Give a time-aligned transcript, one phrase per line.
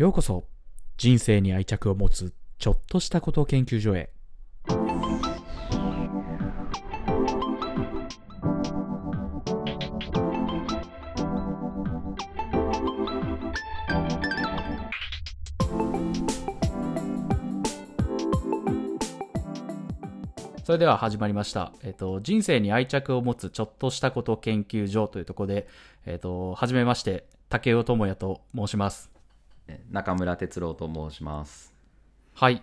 [0.00, 0.46] ようこそ
[0.96, 4.08] 人生に愛着を持つちょっとしたこと研究所へ
[20.64, 21.72] それでは始まりました。
[21.82, 25.68] えっ、と、人生に愛着を持つちょっとしたこと研究所というところで、
[26.06, 29.19] えっ、と、はじめまして、竹尾智也と申します。
[29.90, 31.74] 中村哲郎と申します。
[32.34, 32.62] はい。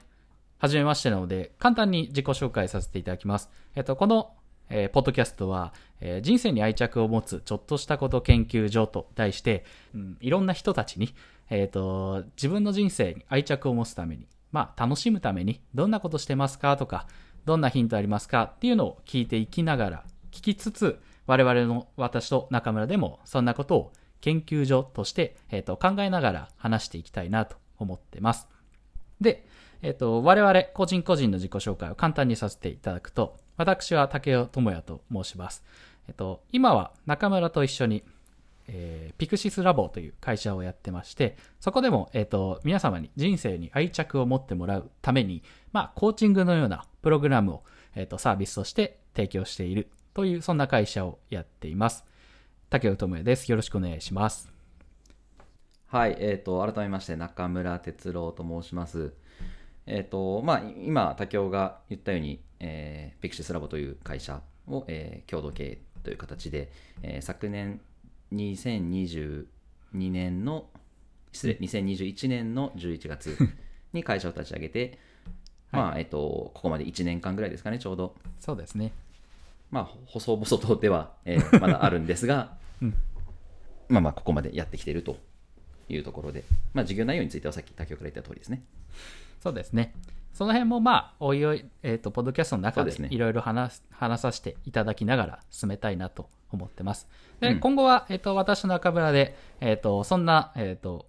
[0.59, 3.49] はじめましてなので、簡単に自己紹介させていただきます。
[3.75, 4.33] えっと、この、
[4.69, 11.13] えーポッドキャストは、えー人生に愛着を持つちょっとしたこと研究所と題して、うん、いろんな人たちに、
[11.49, 17.07] えっと、自分の人生に愛着を持つために、まあ、楽しむために、どんなことしてますかとか、
[17.45, 28.47] どんなヒントありますかっていうのを聞いていきながら、聞きつつ、我々の私と中村でも、そんなことを研究所として、えっと、考えながら話していきたいなと思ってます。
[29.21, 29.45] で、
[29.81, 35.63] えっ、と、我々個人個人の自己紹介を簡単にさせていただくと、私は竹尾智也と申します。
[36.07, 38.03] えっ、と、今は中村と一緒に、
[38.67, 47.63] えーピクシスラボという会社をやってまして、そこでも、えっ、と、皆様に人生に愛着を持ってもらうために、まあ、コーチングのようなプログラムを、
[47.95, 52.03] えっ、と、サービスとして提供しているという、そんな会社をやっています。
[52.69, 53.49] 竹尾智也です。
[53.49, 54.51] よろしくお願いします。
[55.85, 59.13] はい、えっ、と、改めまして中村哲郎と申します。
[59.85, 66.69] えっ、と、まあ、今、竹雄が言ったように、えー、ピクシスラボという会社を、えー共同経営という形で、
[67.03, 67.79] えー昨年
[68.33, 69.45] 2022
[69.93, 70.69] 年の、
[71.31, 73.37] 失礼、2021年の11月
[73.93, 74.99] に会社を立ち上げて、
[75.71, 78.13] まあ、えっ、と、ここまで1年間ぐらいですかね、ちょうど。
[78.41, 78.91] そうですね。
[79.71, 82.57] まあ、細々とでは、えーまだあるんですが、
[83.89, 85.17] まあまあ、ここまでやってきていると
[85.89, 86.43] いうところで、
[86.73, 88.63] まあ、事業内容についてはさっき竹雄から言った通りですね。
[89.41, 89.93] そうですね。
[90.33, 97.07] その辺もまあ、おいおい、えっ、と、ポッドキャストの中でいろいろ話す話させていただきながら進めたいなと思ってます。
[97.39, 101.07] で、うん今後は、えっ、と、私の中村で、えっ、と、そんな、えっ、と、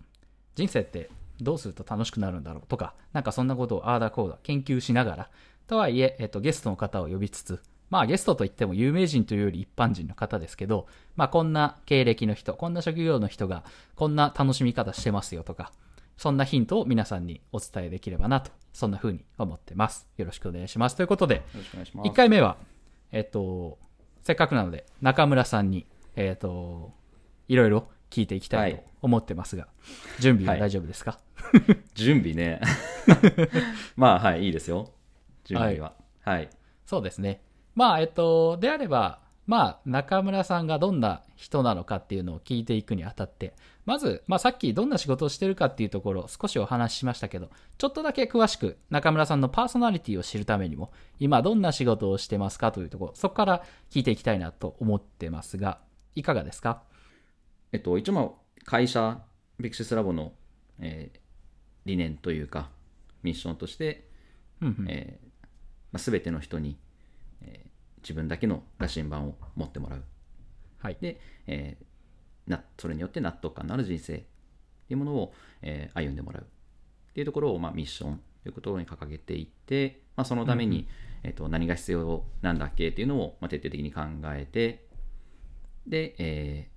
[0.54, 1.10] 人生って
[1.41, 5.31] どうすると楽しくなるんだろうとか、なんかそんなことをああだこうだ研究しながら、
[5.66, 7.60] とはいえ、えっ、と、ゲストの方を呼びつつ、
[7.91, 15.72] まあゲストといっても有名人というより一般人の方ですけど、まあこんな経歴の人、こんな職業の人がこんな楽しみ方してますよとか、
[16.16, 20.09] そんなヒントを皆さんにお伝えできればなと、そんな風に思ってます。
[20.16, 20.97] よろしくお願いします。
[20.97, 22.09] ということで、よろしくお願いします。
[22.09, 22.56] 1回目は、
[23.12, 23.78] えっと、
[24.22, 26.93] せっかくなので、中村さんに、えっと、
[27.47, 29.69] いろいろ聞いていきたいとはい思ってますが、
[30.19, 31.21] 準備ははい大丈夫ですか、
[31.94, 32.60] 準備ね。
[33.97, 34.91] まあ、はい、いいですよ。
[35.44, 35.94] 準備は。
[36.22, 36.50] はい。
[36.84, 37.41] そうですね。
[37.78, 43.55] まあ、えっと、であれば、まあ、中村さんがどんな人なのかっていうのを聞いていくにあたって、
[43.87, 50.91] まず、まあ、さっきどんな仕事をしてるかっていうところを少しお話ししましたけど、ちょっとだけ詳しく中村さんのパーソナリティを知るためにも、
[51.21, 55.78] 今どんな仕事をしてますかというところ、そこから聞いていきたいなと思ってますが、
[56.16, 56.83] いかがですか？
[57.72, 58.31] えっと、一応、まあ、
[58.65, 59.22] 会社、
[59.60, 60.33] ビクシスラボの、
[60.81, 61.19] えー
[61.84, 62.69] 理念というか、
[63.22, 64.10] ミッションとして、
[64.60, 64.87] うんうん。
[64.91, 65.27] えー
[65.93, 66.77] まあ、全ての人に、
[67.41, 67.68] えー
[68.03, 70.04] 自分だけの羅針盤を持ってもらう。
[70.78, 70.98] はい。
[71.00, 71.84] で、えー
[72.48, 74.25] なそれによって納得感のある人生って
[74.88, 80.88] いうものを、えー歩んでもらうっていうところを、まあ、ミッションということに掲げていって、まあ、そのために、
[81.22, 84.86] えー、と何が必要なんだっけっていうのを、まあ、徹底的に考えて
[85.86, 86.69] で、え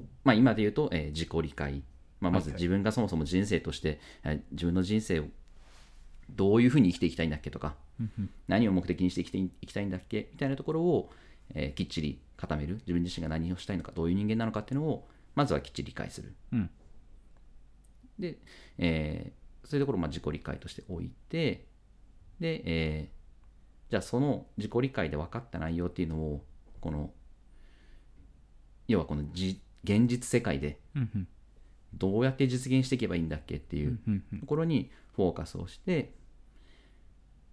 [0.00, 1.82] ーまあ、今で言うと、えー自己理解、
[2.20, 5.24] まあ、まずはいはい自分がそもそも人生として、えー自分の人生を
[6.30, 7.74] どういうふうに生きていきたいんだっけとか
[8.46, 11.10] 何を目的にして生きていきたいんだっけみたいなところを、
[11.54, 16.34] えーきっちり固める自分自身が何をしたいのかどういう人間なのかっていうのをまずはきっちり理解する。
[16.52, 16.70] うん。
[18.18, 18.38] で、
[18.78, 21.66] えーそういうところをまあ自己理解として置いて
[22.40, 23.18] で、えー
[23.90, 26.44] じゃあその自己理解で分かった内容っていうのを
[26.80, 27.10] この
[28.86, 30.78] 要はこのじ現実世界で
[31.94, 33.98] どうやって実現していけばいいんだっけっていう
[34.40, 36.12] ところにフォーカスをして、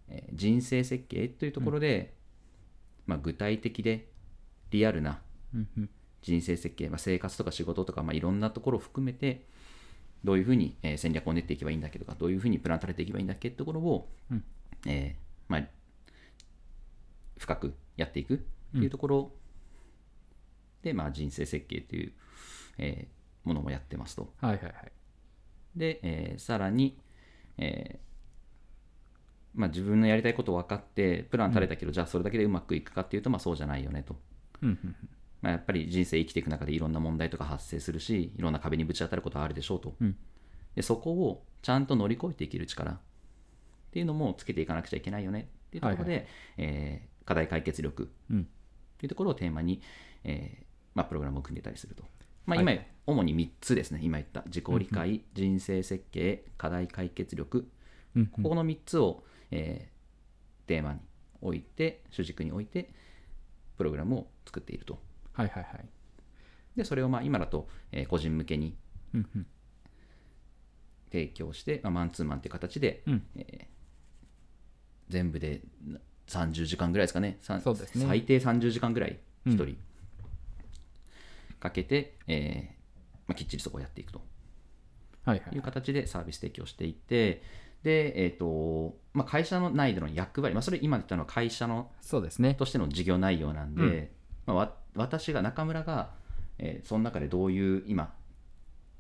[0.10, 2.14] えー人生設計というところで、
[3.06, 4.10] まあ、具体的で
[4.72, 5.22] リアルな
[5.54, 5.90] うんうん
[6.22, 9.46] 人生設計、まあ、生活とか仕事とか、まあ、いろんなところを含めて
[10.24, 14.44] どういうふうに、えー戦略を練っていけばいいんだっけとかどういうふうにプラン立てていけばいいんだっけってところを、うん
[14.88, 15.68] えーまあ、
[17.38, 18.38] 深くやっていくっ
[18.72, 19.32] ていうところ
[20.82, 22.14] で、まあ、人生設計という、
[22.78, 23.16] えー
[23.48, 24.34] ものもやってますと。
[24.42, 24.92] はいはいはい。
[25.76, 26.98] で、えーさらに、
[27.60, 28.05] えー
[29.56, 34.16] まあ、自分のやりたいこと分かってプラン立てたけど、じゃあそれだけでうまくいくかっていうと、まあ、そうじゃないよねと、
[34.62, 34.96] うんうん
[35.42, 40.16] まあ、やっぱり人生生きていく中でいろんな問題とか発生するしいろんな壁にぶち当たることはあるでしょうと、うん。
[40.76, 42.98] でそこをちゃんと乗り越えていける力っ
[43.92, 45.50] ていうのもつけていかなくちゃいけないよね。
[45.68, 46.26] っていうところで、はい
[46.58, 48.42] えー課題解決力うん。
[48.42, 48.44] っ
[48.98, 49.82] ていうところをテーマに、
[50.24, 52.04] えーまあ、プログラムを組んでたりすると。
[52.46, 52.76] まあ、はい。
[52.76, 54.00] 今、主に3つですね。
[54.02, 57.68] 今言った自己理解、人生設計、課題解決力。
[58.16, 59.96] うんここの3つを、えー
[60.68, 61.00] テーマに
[61.42, 62.90] 置いて、主軸に置いて、
[63.78, 65.00] プログラムを作っていると。
[65.34, 65.86] はいはいはい。
[66.76, 68.76] で、それをまあ今だと、えー個人向けに
[71.12, 73.24] 提供して、まあ、マンツーマンという形で、うん。
[75.08, 77.38] 全部でな30時間ぐらいですかね。
[77.42, 78.06] そうですね。
[78.08, 79.54] 最低30時間ぐらい、うん。
[79.54, 79.78] 1人。
[81.60, 82.76] かけて、えー
[83.28, 84.22] まあ、きっちりそこをやっていくと。
[85.26, 85.60] はいはいい。
[85.60, 87.42] う形でサービス提供していて、
[87.86, 92.56] で、えっ、と、まあ、会社の内での役割、まあ、それ今言ったのは会社のそうですね。
[92.56, 94.10] としての事業内容なんで、うん。
[94.48, 96.10] まあ、わ私が中村が、
[96.58, 98.12] えーその中でどういう今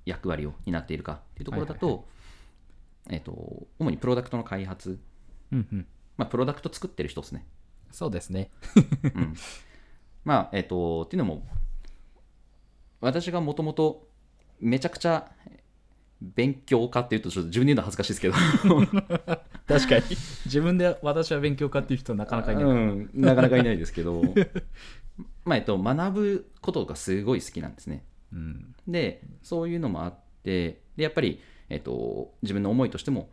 [0.06, 5.00] 役割を担っているかっていうところだと,、はいえー、と主にプロダクトの開発、
[5.52, 5.88] うんうん。
[6.16, 7.44] まあ、プロダクト作ってる人ですね。
[7.92, 8.52] そうですね。
[9.04, 9.34] うん、
[10.26, 11.44] まあえっ、とっていうのも
[13.02, 14.08] 私がもともと
[14.60, 15.31] めちゃくちゃ
[16.22, 18.34] 勉強家っていうとちょっと自分で言うのは恥ずかしいですけど。
[19.68, 20.04] 確かに。
[20.46, 24.24] 自分で私は勉強家っていう人なかなかいない、うん、なかなかいないですけど。
[25.44, 28.04] まあ、えっと、学ぶことがすごい好きなんですね。
[28.34, 28.76] うん。
[28.88, 31.40] でそういうのもあってでやっぱり、
[31.70, 33.30] えっと、自分の思いとしても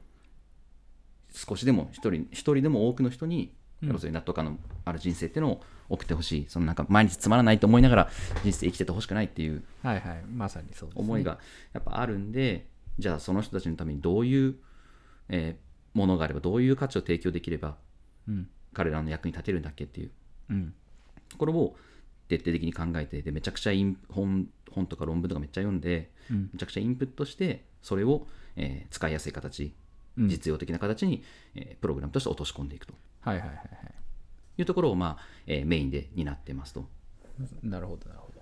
[1.30, 3.88] 少しでも一人一人でも多くの人に、うん。
[3.90, 6.46] 要するに納得感のある人生っていうのを送ってほしい。
[6.48, 8.10] そのなんか毎日つまらないと思いながら
[8.42, 10.24] 人生生きててほしくないっていうはいはい。
[10.32, 11.38] まさにそうです、ね、思いが
[11.72, 14.56] やっぱあるんで、じゃあその人たちのためにどういう、
[15.28, 17.76] えーものがあればどういう価値を提供できれば
[18.26, 18.48] うん。
[18.72, 20.10] 彼らの役に立てるんだっけっていう。
[20.48, 20.74] うん。
[21.28, 21.76] ところを
[22.28, 26.48] 徹底的に考えてでめちゃくちゃイン本本とか論文とかめっちゃ読んでうん。
[26.50, 29.74] めちゃくちゃインプットしてそれを、えー使いやすい形
[30.16, 30.28] うん。
[30.30, 31.22] 実用的な形に、
[31.54, 32.94] えープログラムとして落とし込んでいくと。
[33.20, 33.66] はいはいはいはい。
[34.56, 36.88] いうところを、まあえーメインで担ってますと。
[37.62, 38.40] なるほどなるほど。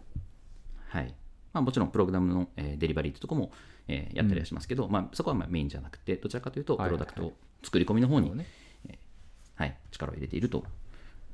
[0.87, 1.12] はい。
[1.53, 3.50] まあ、もちろんプログラムの、えーデリバリーってとこも、
[3.91, 7.07] えーやったりはしますけど、まあ、そこはまあメインじゃなくてどちらかというとプはいはいはい。
[7.07, 7.33] ロダクト
[7.65, 8.47] 作り込みの方に、そうね。
[9.57, 10.65] はい、力を入れていると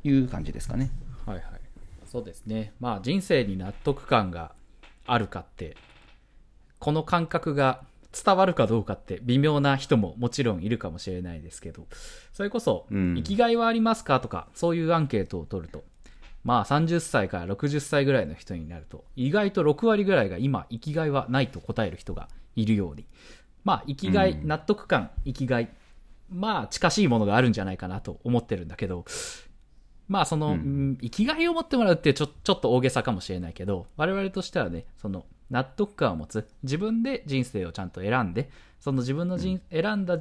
[0.02, 0.90] いう感じですかね。
[1.26, 1.44] はいはい。
[2.06, 2.72] そうですね。
[2.80, 4.52] まあ人生に納得感が
[5.06, 5.76] あるかって
[6.78, 7.82] この感覚が
[8.12, 11.86] 伝わるかどうかって微妙な人ももちろんいるかもしれないですけど
[12.32, 13.14] それこそうん。
[13.16, 15.84] 生きがいはありますかとかそういうアンケートを取ると
[16.42, 23.06] まあ30歳から60歳ぐらいの人になると意外と6割ぐらいが今生きがいはないと答える人がいるように。
[23.64, 24.48] まあ生きがい、うん。
[24.48, 25.70] 納得感生きがい。
[26.30, 29.04] まあ近しいものがあるんじゃないかなと思ってるんだけど。
[30.08, 30.52] まあその、うん。
[30.52, 38.50] うん生きがいを持ってもらうってちょちょっと大げさかもしれないけど我々としてはねその納得感を持つ自分で人生をちゃんと選んで
[38.80, 40.18] その自分の人、選んだ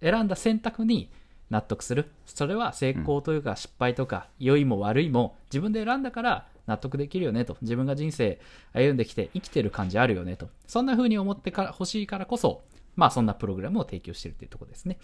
[0.00, 1.10] 選んだ選択に
[1.50, 2.10] 納得する。
[2.26, 7.56] それは成功というか失敗とか良いも悪いも自分で選んだから納得できるよねと。
[7.62, 8.40] 自分が人生
[8.72, 10.48] 歩んできて生きてる感じあるよねと。
[10.66, 12.62] そんな風に思ってから欲しいからこそ
[12.96, 14.98] まあそんなプログラムを提供してるっていうところですね。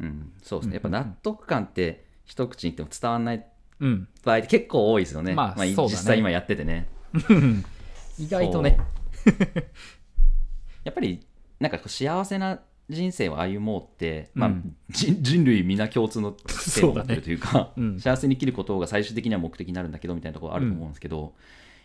[0.00, 0.74] うん、そうですね。
[0.74, 3.46] やっぱ納得感って一口に言っても伝わらない
[3.80, 4.08] うん。
[4.24, 5.34] 場合って結構多いですよね。
[5.34, 5.74] まあそうだね。
[5.88, 6.88] 実際今やっててね。
[8.18, 8.78] 意外とね。
[10.84, 11.26] やっぱり
[11.58, 18.00] なんか幸せな人生を歩もうって、まあうん人人類皆共通のテーマを持ってるというかうん。
[18.00, 21.34] 幸せに生きることが最終的には目的になるんだけどみたいなところあると思うんですけど、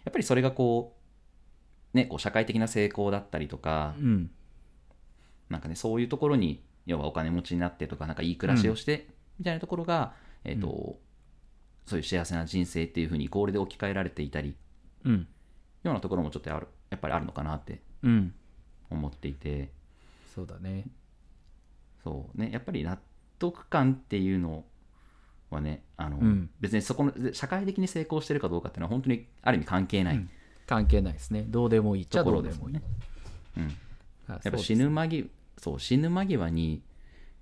[0.05, 0.95] やっぱりそれがこ
[1.93, 4.31] う,、ね、こう社会的な成功だったりとか、うん。
[5.49, 9.07] なんかね、そういうところに要はお金持ちになってとかなんかいい暮らしをして、
[9.39, 10.99] みたいなところが、えーと
[11.87, 14.55] そういう幸せな人生っていうふうにイコールで置き換えられていたり
[15.03, 15.27] うん。
[15.83, 18.33] ようなところもちょっとあるやっぱりあるのかなってうん。
[18.89, 19.71] 思っていて
[20.33, 20.85] そうだね。
[22.03, 22.49] そうね。
[22.51, 22.97] やっぱり納
[23.37, 24.63] 得感っていうの
[25.49, 26.49] はねあの、うん。
[26.59, 30.29] 別にそこの社会的に成功してるかどうかっていうのは本当にある意味関係ない、うん。
[30.65, 31.43] 関係ないですね。
[31.47, 32.73] どうでもいいっちゃどうでもいい。
[32.73, 32.81] ね。
[33.57, 33.71] うん。
[34.27, 36.81] あやっぱ死ぬ間際そう死ぬ間際にい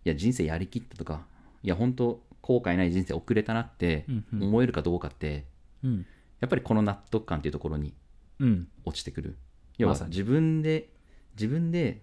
[0.06, 1.26] や人生やりきったとか
[1.62, 4.44] いや本当後悔ない人生送れたなってうんうん。
[4.44, 5.46] 思えるかどうかって、
[5.84, 6.06] うん。
[6.40, 7.94] やっぱりこの納得感っていうところに
[8.40, 8.68] うん。
[8.84, 9.38] 落ちてくる。
[9.78, 10.10] 要はまさに。
[10.10, 10.90] 自分で
[11.36, 12.02] 自分で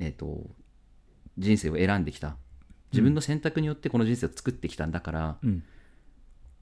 [0.00, 0.50] えっ、と
[1.38, 2.36] 人生を選んできた。
[2.92, 5.62] 自分の選択によってこの人生を作ってきたんだから、うん。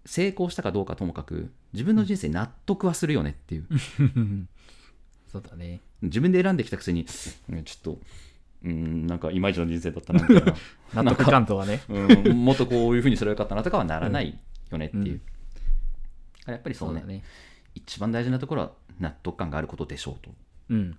[0.04, 3.66] 成功したかどうかともかく自分の人生に納得はするよねっていう。
[5.30, 5.80] そうだね。
[6.02, 7.07] 自分で選んできたくせに
[7.50, 8.00] うんちょっと
[8.64, 10.54] うんなんかいまいちの人生だったなみたいな。
[11.02, 11.83] 納得感とはね。
[11.88, 14.38] うん、もっとこういうふうにすればよかったなとかはならない
[14.71, 15.21] よねっていう、
[16.47, 16.52] うん。
[16.52, 17.00] やっぱりそうね。
[17.00, 17.23] だね。
[17.75, 20.35] 一番大事なところは納得感があることでしょうと。
[20.71, 20.97] うん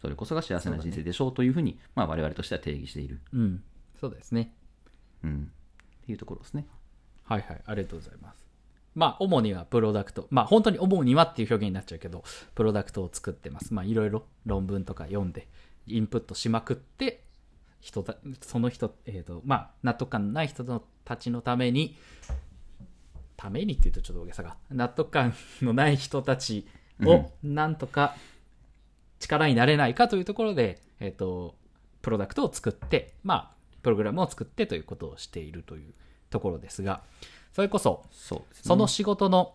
[0.00, 3.62] それこそが幸せな人生でしょうというふうに、まあ、我々としては定義している、うん
[4.00, 4.54] そうですね
[5.22, 5.52] うん、
[6.02, 6.66] っていうところですね。
[7.24, 8.44] はいはいありがとうございます
[8.94, 12.24] まあ主にはプロダクトまあ本当に主にはっていう表現になっちゃうけど
[12.56, 15.46] プロダクトを作ってますまあいろいろ論文とか読んで
[15.86, 17.22] インプットしまくって
[17.80, 20.64] 人たその人えっ、とまあ納得感のない人
[21.04, 21.96] たちのために
[23.36, 26.66] ためにっていうとちょっと大げさが納得感のない人たち
[27.00, 28.16] をなんとか
[29.20, 31.54] 力になれないかというところで、えっ、と
[32.02, 35.94] プロダクトを作ってまあプログラムを作ってということをしているという
[36.30, 37.04] ところですが
[37.52, 38.42] それこそそね。
[38.52, 39.54] その仕事の、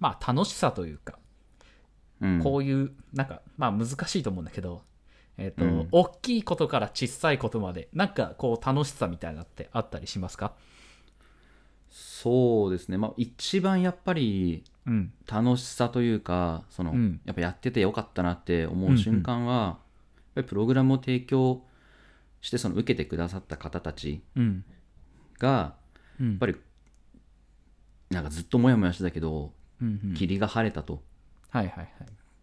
[0.00, 1.18] まあ、楽しさというか、
[2.20, 4.82] うん、こういう、なんか、まあ、難しいと思うんだけど、
[5.36, 10.52] えっ、と、うん大きいことから小さいことまで、なんか、こう、楽しさみたいなのってあったりしますか？
[11.90, 14.77] そうですね、まあ、一番やっぱりうん。
[15.30, 19.76] 楽しさというかその、うんやっぱやっててよかったなって思う瞬間は、やっ
[20.36, 21.62] ぱりプログラムを提供
[22.40, 24.64] してその受けてくださった方たちうん。
[25.38, 25.74] が
[26.20, 26.28] うん。
[26.30, 26.56] やっぱり
[28.10, 29.52] なんかずっとモヤモヤしてたけど
[29.82, 31.02] うんうん霧が晴れたと
[31.50, 31.88] はいはいはい。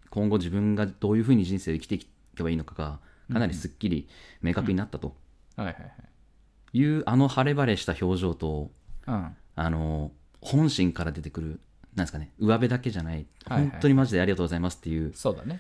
[0.10, 3.00] 今後自分がどういうふうに人生を生きていけばいいのかが
[3.32, 4.08] かなりすっきり
[4.42, 5.16] 明確になったと
[5.56, 6.78] はいはいはい。
[6.78, 8.72] いうあの晴れ晴れした表情と
[9.08, 9.36] うん。
[9.58, 10.12] あの
[10.42, 11.60] 本心から出てくる
[11.96, 15.60] なんですかね上辺だけじゃないはいはい本当にマジでありがとうございますっていうそうだね。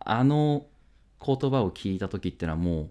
[0.00, 0.66] あの
[1.24, 2.88] 言葉を聞いた時ってのはもう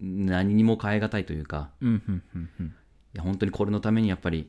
[0.00, 2.66] 何にも変え難いというかうん、うん、うん、うん。
[2.66, 2.70] い
[3.14, 4.48] や本当にこれのためにやっぱり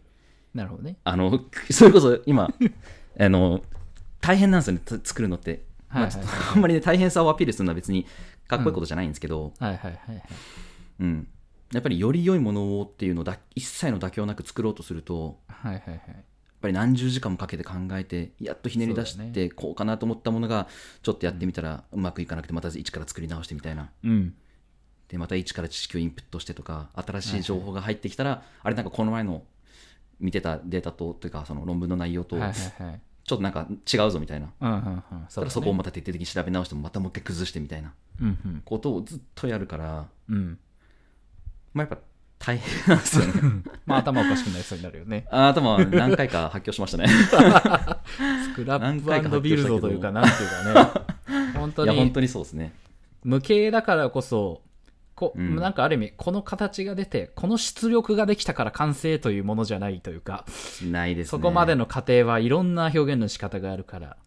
[0.54, 0.98] なるほどね。
[1.04, 2.54] あの それこそ今
[3.20, 3.64] あの
[4.22, 8.06] 大変なんですよねつ作るのって、まあちょっとあんまりね大変さをアピールするのは別に
[8.48, 10.24] かっこいいことじゃないんですけど、はいはいはいはい。
[11.00, 11.28] うん
[11.74, 16.26] やっぱりより良いものをっていうのをだ一切の妥協なく作ろうとするとはいはいはい。
[16.64, 20.70] やっぱり何十時間もかけて考えてやっとひねり出してこうかなと思ったものが
[21.02, 24.34] ちょっとやってみたらうまくいかなくてまた一から作り直してみたいなうん。
[25.10, 29.44] でまた一から知識をインプットしてとか新しい情報が入ってきたら、あれなんかこの前の
[30.22, 33.02] 見てたデータとというかその論文の内容とはいはいはい。
[33.26, 35.50] ちょっとなんか違うぞみたいな、うんうんうん。
[35.50, 37.94] そこをまた徹底的に調べ直してもまたもう一回崩してみたいな。
[38.64, 40.58] ことをずっとやるから、うん。
[41.74, 42.04] まあ、やっぱ
[42.46, 43.34] 大変なんですよね。
[43.86, 45.26] まあ、頭おかしくなりそうになるよね。
[45.32, 47.08] あ頭は何回か発狂しましたね。
[47.08, 51.54] スクラップビルドというか、なんていうかね。
[51.54, 51.94] 本当に。
[51.94, 52.74] いや本当にそうですね。
[53.24, 54.62] 無形だからこそ、
[55.16, 55.56] こうん。
[55.56, 60.46] なんかある意味、この形が出て、この出力ができたから完成というものじゃないというか、
[60.84, 61.30] ないですね。
[61.30, 64.18] そこまでの過程はいろんな表現の仕方があるから、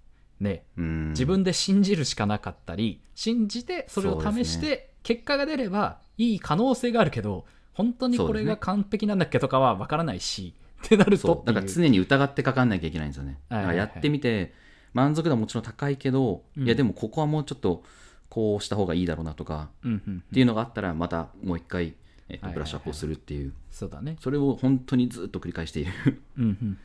[0.40, 1.08] ね、うん。
[1.10, 7.44] 自分で信じるしかなかったり、信じてそれを試して、結果が出ればいい可能性があるけど、
[7.76, 13.76] 本当にこれが完璧なんだっけとかは分からないし、ってなるとだから常に疑ってかかんなきゃいけないんですよね、はいはいはい。
[13.76, 14.54] だからやってみて
[14.94, 16.64] 満足度はもちろん高いけど、うん。
[16.64, 17.82] いやでもここはもうちょっと
[18.30, 21.94] こうした方がいいだろうなとかうんうんっていうのがあったらまたもう一回、
[22.28, 22.54] えっとはいはいはい。
[22.54, 24.16] ブラッシュアップをするっていう、そうだね。
[24.20, 25.92] それを本当にずっと繰り返している。
[25.92, 26.78] いうん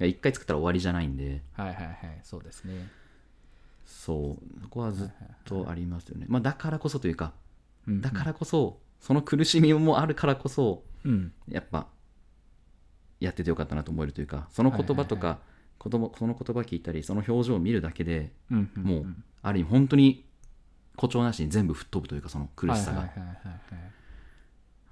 [0.00, 1.42] 一回作ったら終わりじゃないんで。
[1.52, 2.88] はいはいはい、そうですね。
[3.84, 4.60] そう。
[4.62, 5.08] そこはずっ
[5.44, 7.32] とありますよね、まあ、だからこそというか
[7.86, 8.00] うんうん。
[8.00, 11.32] だからこそその苦しみもあるからこそうん。
[11.48, 11.88] やっぱ
[13.20, 15.38] やっててよかったなと思えるというかその言葉とか、は
[15.84, 19.06] 言葉その言葉聞いたりその表情を見るだけでうんうんもう
[19.42, 20.24] ある意味本当に
[20.96, 23.60] 誇張なしに全部吹っ飛ぶというかその苦しさが、はいはいはいはいはい。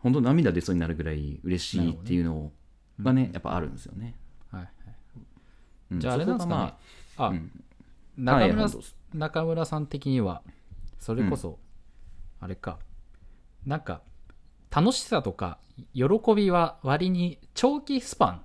[0.00, 2.50] 本当涙出そうになるぐらい嬉しいっていうの
[3.00, 3.32] がねうん。
[3.32, 4.16] やっぱあるんですよね、
[4.50, 4.70] はいはい。
[5.92, 6.00] うん。
[6.00, 6.72] じゃああれなんですかね
[7.16, 7.26] そこが。
[7.26, 7.50] あ、うん。
[8.16, 8.68] 中村
[9.14, 10.42] 中村さん的には、
[10.98, 11.58] それこそ、
[12.40, 12.78] あれか、
[13.66, 14.02] なんか、
[14.70, 15.58] 楽しさとか
[15.94, 18.40] 喜びは割に長期スパ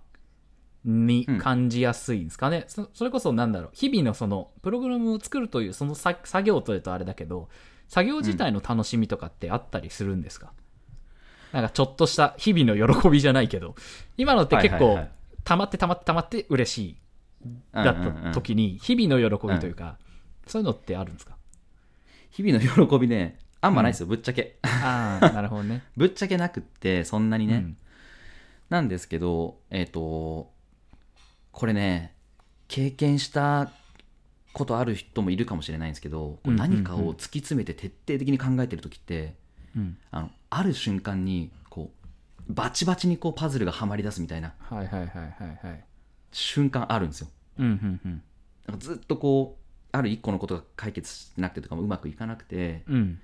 [0.86, 7.50] ンに感じやすいんですかね、そそれこそなんだろう日々のそのプログラムを作るというその作作業というとあれだけど
[7.88, 10.52] 作業自体の楽しみとかってあったりするんですか、
[11.52, 13.76] なんかちょっとした日々の喜びじゃないけど
[14.18, 14.96] 今のって結構はいはい。
[14.96, 15.12] はい
[15.46, 16.98] 溜まって溜まって溜まって嬉しい
[17.72, 20.00] だった時に日々の喜びというか、
[20.48, 21.38] そういうのってあるんですか？
[22.32, 24.58] 日々の喜びねあんまないですよ、ぶっちゃけ。
[24.64, 25.84] ああなるほどね。
[25.98, 27.78] ぶっちゃけなくってそんなにね、うん。
[28.70, 30.52] なんですけどえっ、と
[31.52, 32.16] これね
[32.68, 33.72] 経験した
[34.54, 39.36] ことある人もいるかもしれないんですけど、何かを突き詰めて徹底的に考えてる時って、
[39.76, 39.98] うん。
[40.12, 41.92] ああのある瞬間にこ
[42.48, 44.54] うバチバチにこうパズルがはまり出すみたいな。
[44.60, 45.84] はいはいはいはいはい。
[46.32, 47.28] 瞬間あるんですよ。
[47.58, 48.24] うんうんうん。
[48.68, 49.66] なんかずっとこう
[49.98, 53.20] ある一個のことが解決しなくてとかもうまくいかなくてうん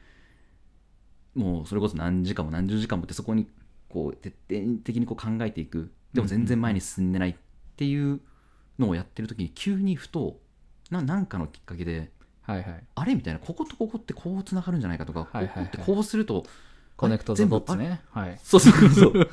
[1.36, 3.48] もうそれこそ何時間も何十時間もってそこに
[3.90, 5.92] こう徹底的にこう考えていく。
[6.14, 7.36] でも全然前に進んでないっ
[7.78, 8.20] ていう
[8.78, 10.40] のをやってる時に急にふと
[10.90, 12.12] ななんかのきっかけで
[12.42, 12.84] はいはい。
[12.96, 15.54] あれみたいなこことここってこうつながるんじゃないかとか、はいはいはい。
[15.54, 16.46] ここってこうすると
[16.98, 18.02] コネクトザドッツね。
[18.12, 18.40] はい。
[18.44, 19.26] そうそうそう っ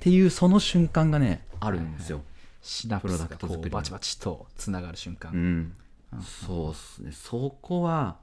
[0.00, 2.22] ていうその瞬間がねあるんですよ、
[2.60, 5.72] シナプスがプロダクトこうバチバチとつながる瞬間、うん。
[6.20, 7.12] そうっすね。
[7.12, 8.18] そこは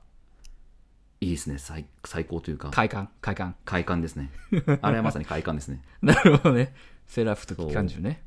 [1.21, 1.59] いいですね。
[1.59, 2.71] 最最高というか。
[2.71, 3.07] 快感。
[3.21, 3.55] 快感。
[3.63, 4.31] 快感ですね。
[4.81, 5.81] あれはまさに快感ですね。
[6.01, 6.73] なるほどね。
[7.05, 8.23] セーラー服と機関銃ね。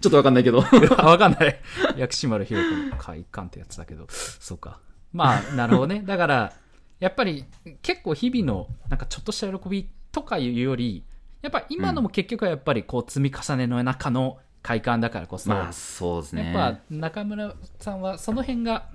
[0.00, 0.64] ちょっとわかんないけど。
[0.96, 1.60] あわかんない。
[1.98, 4.06] 薬師丸ひろ子の快感ってやつだけど。
[4.08, 4.80] そうか。
[5.12, 6.02] まあなるほどね。
[6.06, 6.54] だから
[7.00, 7.44] やっぱり
[7.82, 11.04] 結構日々のなんかちょっとした喜びとかいうより
[11.42, 16.52] やっぱ今のも結局はやっぱりこう積み重ねの中の快感だからこそ、まあそうですね。
[16.52, 18.88] やっぱ中村さんはその辺が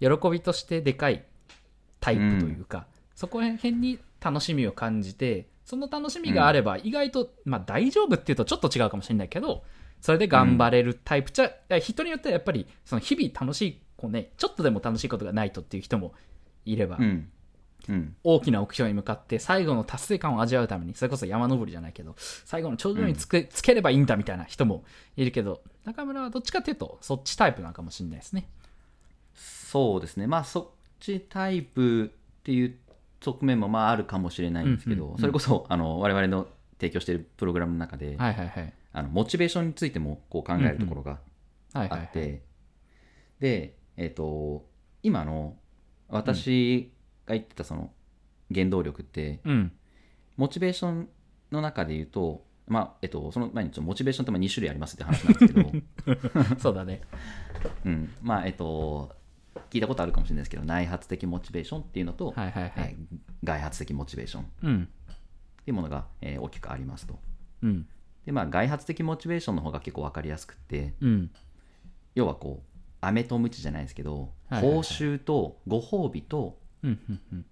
[0.00, 1.24] 喜びとしてでかい
[2.00, 9.64] タイプというか、そこら辺に楽しみを感じてその楽しみがあれば意外と、まあ大丈夫っていうとちょっと違うかもしれないけど
[10.00, 16.12] それで頑張れるタイプじゃ、いや人によってはやっぱりその日々楽しいこうねちょっとでも楽しいことがないとっていう人も
[16.64, 17.28] いれば、うん。
[17.88, 18.16] うん。
[18.24, 24.84] 大きな目標に向かって最後の達成感を味わうためにそれこそ山登りじゃないけど最後の頂上につけ,、つければいいんだみたいな人も
[25.16, 28.48] いるけど中村はどっちかっていうとそっちタイプなのかもしれないですね
[29.74, 30.28] そうですね。
[30.28, 30.66] まあそっ
[31.00, 32.76] ちタイプっていう
[33.20, 35.20] 側面もまああるかもしれないんですけど、うんうんうん。
[35.20, 36.46] それこそあの我々の
[36.78, 38.72] 提供しているプログラムの中で、はいはいはい。
[38.92, 41.18] あのモチベーションについてもこう考えるところが
[41.72, 42.42] あって、
[43.40, 44.64] で、えっと
[45.02, 45.56] 今の
[46.06, 46.92] 私
[47.26, 47.90] が言ってたその
[48.54, 49.72] 原動力って、うん。
[50.36, 51.08] モチベーション
[51.50, 57.00] の中で言うと、まあえっと、その前にちょっとモチベーションってまあ2種類ありますって話なんですけど、 そうだね。
[57.84, 59.23] うん、まあえっと
[59.70, 62.72] 聞いたことあるかもしれないですけど内発的モチベーションっていうのと、はいはいはい。
[62.76, 64.42] えー外発的モチベーション。
[64.42, 64.86] っうん。
[64.86, 67.18] ていうものが、えー大きくありますと。
[67.62, 67.86] うん。
[68.24, 71.30] で、まあ、外発的モチベーションの方が結構分かりやすくってうん。
[72.14, 74.74] 要はこう飴とムチじゃないですけど、はいはいはい。
[74.76, 77.46] 報酬とご褒美とうんうんうん。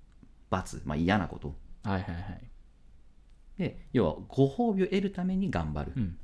[0.50, 1.54] 罰、まあ、嫌なこと。
[1.84, 2.40] はいはいはい。
[3.58, 6.18] で要はご褒美を得るために頑張る、うん。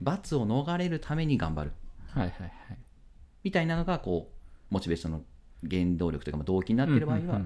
[0.00, 1.72] 罰を逃れるために頑張る。
[2.08, 2.52] はいはいはい。
[3.44, 4.35] みたいなのがこう
[4.70, 5.22] モチベーションの
[5.68, 7.40] 原動力というかまあ動機になっている場合は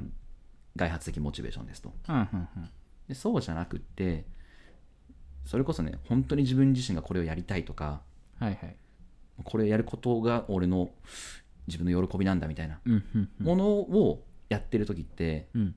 [0.76, 1.92] 外発的モチベーションですと。
[3.08, 4.24] でそうじゃなくって
[5.44, 8.02] それこそね本当に自分自身がこれをやりたいとか
[8.38, 8.76] はいはい。
[9.44, 10.90] これをやることが俺の
[11.66, 12.80] 自分の喜びなんだみたいな
[13.38, 15.74] ものをやってる時ってうん。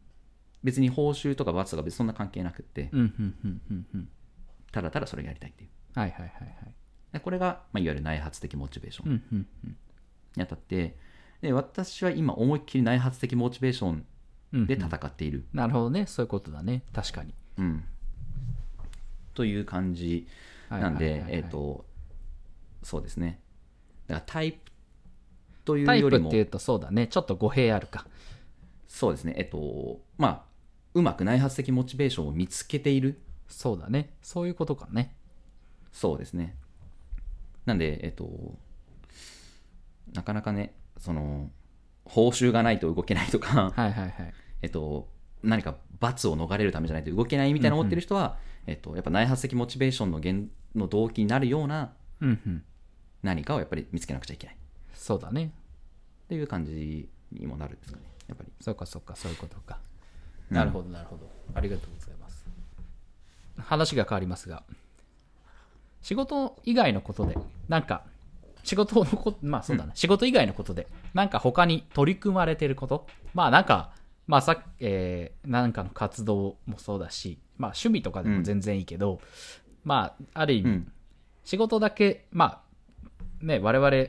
[0.63, 2.89] 別に報酬とか罰とか別にそんな関係なくって
[4.71, 5.69] ただただそれをやりたいっていう。
[5.99, 6.75] はいはいはいはい。
[7.11, 9.45] でこれが、まあ、いわゆる内発的モチベーション
[10.35, 10.95] にあたって
[11.43, 14.05] で私は今思いっきり内発的モチベーション
[14.53, 16.05] うんで戦っている、なるほどね。
[16.05, 16.83] そういうことだね。
[16.93, 17.33] 確かに。
[17.57, 17.83] うん。
[19.33, 20.27] という感じ
[20.69, 21.85] なんで、えっ、と
[22.81, 23.41] そうですね。
[24.07, 24.71] だからタイプ
[25.65, 26.25] というタイよりも。
[26.25, 27.07] プっていうとそうだね。
[27.07, 28.07] ちょっと語弊あるか。
[28.87, 29.33] そうですね。
[29.35, 30.43] えっ、とまあ
[30.93, 33.19] うまく内発的モチベーションを見つけている。
[33.49, 34.13] そうだね。
[34.21, 35.13] そういうことかね。
[35.91, 36.55] そうですね。
[37.65, 38.57] なんでえっ、と
[40.13, 40.73] なかなかね
[41.03, 41.51] その
[42.05, 44.33] 報酬がないと動けないとか、はいはいはい。
[44.61, 45.09] えっと、
[45.43, 48.37] 何か罰を逃れるためじゃないと動けないみたいな思ってる人は、
[48.67, 50.35] えっと、やっぱ内発的モチベーションの原
[50.75, 52.63] の動機になるようなうんうん。
[53.21, 54.55] 何かをやっぱり見つけなくちゃいけない。
[54.55, 54.59] っ
[54.93, 55.51] そうだね。
[56.29, 58.51] ていう感じにもなるんですかねやっぱり。
[58.61, 59.79] そうかそうかそういうことか、
[60.49, 61.29] うんなるほどなるほど。
[61.53, 62.45] ありがとうございます。
[63.57, 64.63] 話が変わりますが
[66.01, 67.35] 仕事以外のことで
[67.67, 68.03] なんか
[68.63, 73.07] 仕事のこと まあそうだな、仕事以外のことでなんか他に取り組まれてること？
[73.33, 73.91] まあなんか
[74.27, 79.19] まあさっえーなんかの活動もそうだしまあ趣味とかでも全然いいけど、
[79.83, 80.91] まあある意味、うん。
[81.43, 82.61] 仕事だけま
[83.41, 84.07] あね我々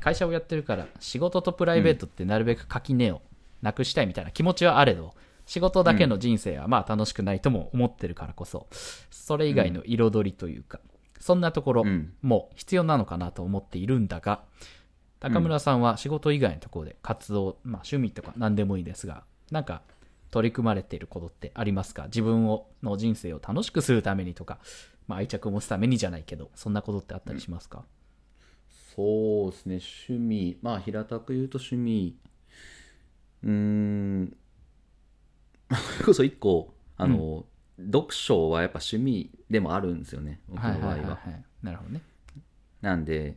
[0.00, 3.22] 会社をやってるから仕事とプライベートってなるべく垣根を
[3.62, 5.14] なくしたいみたいな気持ちはあれど
[5.46, 8.66] 仕事だけの人生はまあ楽しくないとも思ってるからこそ
[9.10, 10.80] それ以外の彩りというか、
[11.24, 12.12] そんなところうん。
[12.20, 14.42] も必要なのかなと思っているんだが
[15.20, 19.80] 高村さんは仕事以外のところで活動、まあ、趣味とか何でもいいですがなんか
[20.30, 22.04] 取り組まれていることってありますか？
[22.08, 24.58] 自分をの人生を楽しくするためにとか、
[25.06, 27.84] まあ、愛着を持つためにじゃないけどそんなことってあったりしますか、
[28.94, 29.80] そうですね。
[30.08, 30.58] 趣味。
[30.60, 32.16] まあ平たく言うと趣味。
[33.44, 34.36] うーん。
[35.70, 37.46] それこそ一個あの、
[37.78, 41.00] 読書はやっぱ趣味でもあるんですよね僕の場合は,、はいはい。
[41.00, 41.30] はいは。
[41.30, 42.00] いなるほどね。
[42.80, 43.36] なんで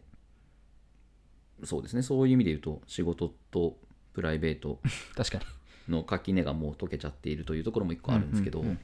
[1.64, 3.78] そうですねそういう意味で言うと仕事と
[4.14, 4.80] プライベート
[5.16, 5.46] 確かに。
[5.88, 8.80] の垣根がもう解けちゃっているというところも一個あるんですけど、うんうんうん。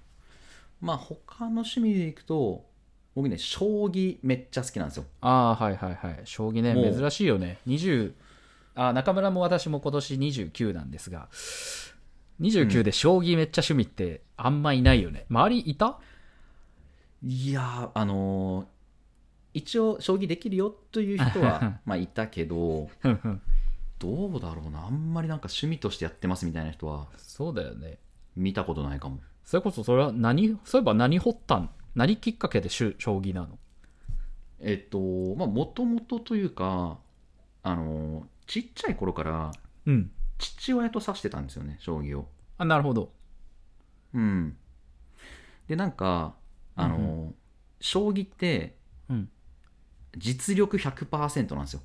[0.80, 2.66] まあ他の趣味でいくと
[3.14, 5.06] 僕ね将棋めっちゃ好きなんですよ。
[5.20, 6.22] ああはいはいはい。
[6.24, 7.58] 将棋ね珍しいよね。
[7.68, 8.14] 20
[8.76, 11.28] あ中村も私も今年29なんですが
[12.42, 16.00] 29で将棋めっちゃ趣味ってあんまいないよね、周りいた？
[17.24, 18.66] いやーあのー
[19.56, 22.90] 一応将棋できるよという人は まあいたけど
[24.00, 24.86] どうだろうな。
[24.88, 28.00] あんまりなんか趣味としてやってますみたいな人はそうだよね。
[28.36, 29.20] 見たことないかも。
[29.44, 31.70] それこそそれは何そういえば何掘ったん？
[31.94, 33.60] 何きっかけで将棋なの？
[34.60, 35.00] えっと
[35.36, 36.98] まあもともとというか
[37.62, 39.52] あのーちっちゃい頃から
[39.86, 42.28] うん父親と指してたんですよね将棋を。
[42.58, 43.12] あなるほど。
[44.14, 44.58] うん。
[45.68, 46.36] でなんか
[46.76, 47.36] あのーうん。
[47.80, 48.76] 将棋って
[49.10, 49.30] うん。
[50.18, 51.82] 実力100%なんですよ。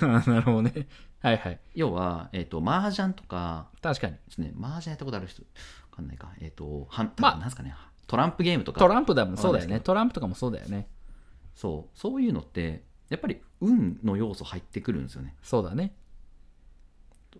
[0.02, 0.88] なるほどね。
[1.20, 1.60] はいはい。
[1.74, 4.14] 要は、えっと麻雀とか確かに。
[4.14, 4.52] ですね。
[4.60, 5.48] 麻雀やったことある人わ
[5.96, 6.32] かんないか。
[6.40, 7.36] えっ、とはんまあ。
[7.36, 7.74] なんですかね。
[8.06, 8.78] トランプゲームとか。
[8.78, 9.80] トランプだもんそうだよね。
[9.80, 10.88] トランプとかもそうだよね。
[11.54, 11.98] そう。
[11.98, 15.34] そういうのってやっぱり運の要素入ってくるんですよね。
[15.42, 15.96] そうだね。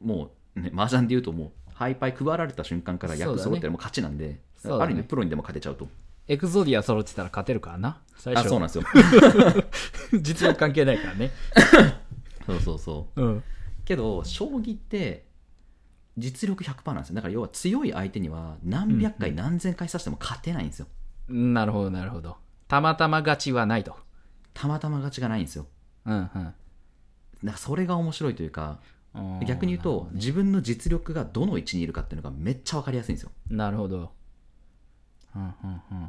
[0.00, 4.40] もうね麻雀でいうともうハイパイ配られた瞬間から役揃ってるもう勝ちなんで、ね。
[4.64, 5.88] ある意味プロにでも勝てちゃうと。
[6.28, 8.46] エクゾディア揃ってたら勝てるからな最初。
[8.46, 8.84] あそうなんですよ。
[10.20, 11.30] 実力関係ないからね。
[12.46, 13.22] そうそうそう。
[13.22, 13.44] うん。
[13.84, 15.26] けど将棋って
[16.16, 17.16] 実力100%なんですよ。
[17.16, 20.86] だから要は強い相手には何百回何千回指しても勝てないんですよ、
[21.28, 22.36] なるほどなるほど。
[22.68, 23.96] たまたま勝ちはないと。
[24.54, 25.66] たまたま勝ちがないんですよ。
[26.06, 26.54] うんだか
[27.42, 28.95] らそれが面白いというかうん
[29.46, 33.30] 逆に言うと、自分の実力がどの位置にいるかっていうのがめっちゃ分かりやすいんですよ。
[33.50, 34.12] なるほど。
[35.34, 35.50] うんうん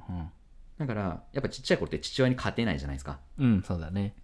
[0.10, 0.32] うん
[0.78, 3.20] だからやっぱちっちゃい頃って父親に勝てないじゃないですか。
[3.40, 4.16] うんうんそうだね。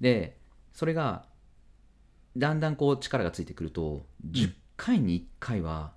[0.00, 0.36] で
[0.72, 1.24] それが
[2.36, 5.92] だんだんこう力がついてくると10回に1回は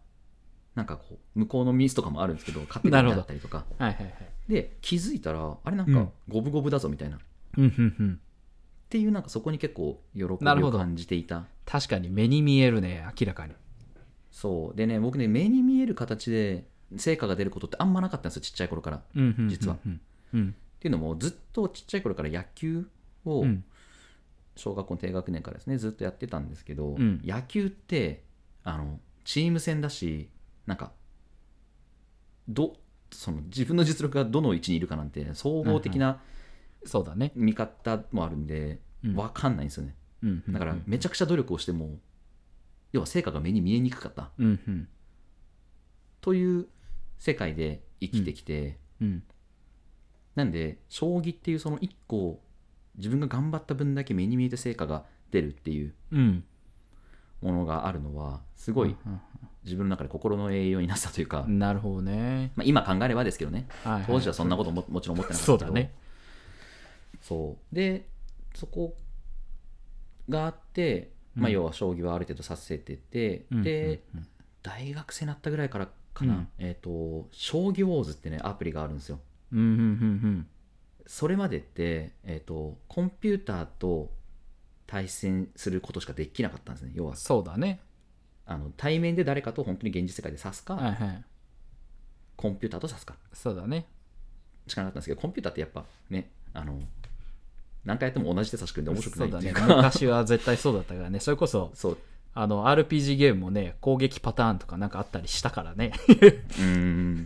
[0.75, 3.65] なんかこう向こうのミスとかもあるんですけど勝てななったりとか。
[3.77, 4.13] はいはいはい。
[4.47, 6.09] で気づいたらあれなんかうん。
[6.29, 7.19] 五分五分だぞみたいな、っ
[7.57, 8.19] うんうんうん
[8.89, 11.45] ていうなんかそこに結構喜びを感じていた。
[11.65, 13.53] 確かに目に見えるね明らかに。
[14.31, 14.77] そう。
[14.77, 19.01] でね僕ね目に見える形で成果が出ることってあんまなかったんですよちっちゃい頃から。
[19.47, 19.77] 実は。
[19.85, 20.01] うん
[20.33, 20.55] うん。
[20.79, 22.87] ていうのもずっとちっちゃい頃から野球
[23.25, 23.63] をうん。
[24.55, 27.21] 小学校の低学年からですねずっとやってたんですけど、うん。
[27.23, 28.23] 野球って
[28.63, 30.29] あのチーム戦だし
[30.65, 30.91] なんか
[32.47, 32.73] ど
[33.11, 36.21] その自分の実力がどの位置にいるかなんて総合的な
[36.87, 37.31] そうだね。
[37.35, 39.15] 見方もあるんでうん。
[39.15, 40.53] 分かんないんですよね、うんうんうん。
[40.53, 41.99] だからめちゃくちゃ努力をしても
[42.91, 44.31] 要は成果が目に見えにくかった。
[44.37, 44.87] うんうん。
[46.21, 46.67] という
[47.19, 49.23] 世界で生きてきて、うん
[50.35, 52.39] なんで将棋っていうその一個
[52.95, 56.43] 自分が頑張った分だけ目に見えて成果が出るっていううん。
[57.41, 59.21] ものがあるのはすごいうん
[59.63, 62.51] 自分の中で心の栄養になったというか、うんなるほどね。
[62.55, 63.67] まあ、今考えればですけどね。
[64.07, 65.57] 当時はそんなことももちろん思ってなかったけど。
[65.59, 65.93] そうだね
[67.21, 67.75] そう。
[67.75, 68.07] で
[68.55, 68.95] そこ
[70.29, 74.27] があって、まあ、うん要は将棋はある程度させてて、うんで、うんうん。
[74.63, 76.47] 大学生になったぐらいからかな、うん。
[76.57, 79.19] えっ、と将棋ウォーズってねアプリがあるんですよ。
[79.51, 80.47] うんうんうん
[81.09, 84.11] それまでって、えー、とコンピューターと
[84.87, 87.15] 対戦することしかできなかったんですね要は。
[87.15, 87.79] そうだね。
[88.45, 91.23] あの対面で誰かと本当に現実世界で指すか、はいはい。
[92.35, 93.15] コンピューターと指すか。
[93.31, 93.87] そうだね。
[94.67, 96.77] しかなかったんですけどコンピューターってやっぱねあの
[97.87, 99.75] 何回やっても同じ手指しくんで面白くないそうだねっていうか。
[99.77, 101.21] 昔は絶対そうだったからね。
[101.21, 101.97] それこそそう。
[102.33, 105.93] あの RPG ゲームもね攻撃パターンとかなんかあったりしたからね。
[106.07, 107.25] うーん。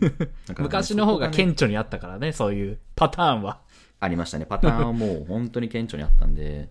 [0.56, 3.60] 昔の方が顕著にあったからねそういうパターンは
[3.98, 6.34] ありましたねパターンはもう本当に顕著にあったん。
[6.36, 6.68] で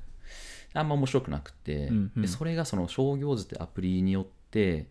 [0.73, 0.87] あん。
[0.87, 2.11] ま面白くなくて、うん。
[2.15, 2.21] うん。
[2.21, 4.87] でそれがその商業図ってアプリによって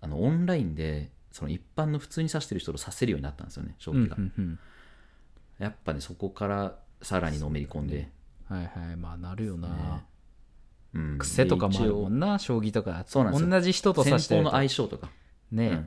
[0.00, 3.48] あのオンラインでその一般の普通に指してる人と指せるようになったん。
[3.48, 4.04] ですよね将うん。
[4.04, 4.32] う棋が、ん。
[4.38, 4.58] うん。
[5.58, 7.86] やっぱねそこからさらにのめり込ん。
[7.86, 8.08] で、
[8.48, 9.74] はいはいまあなるよな、ね。
[10.94, 11.18] うん。
[11.18, 13.04] 癖とかもあるもでんな将棋とか。
[13.06, 13.50] そうなんですよ。
[13.50, 14.50] 同じ人と指してると。
[14.50, 15.10] 相性とか、
[15.52, 15.72] ね、うん。
[15.74, 15.80] そう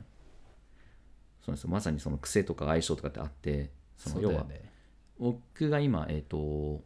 [1.48, 1.70] なんですよ。
[1.70, 4.60] まさにその癖とか相性とかってあってその要はね
[5.18, 6.82] 僕が今えっ、と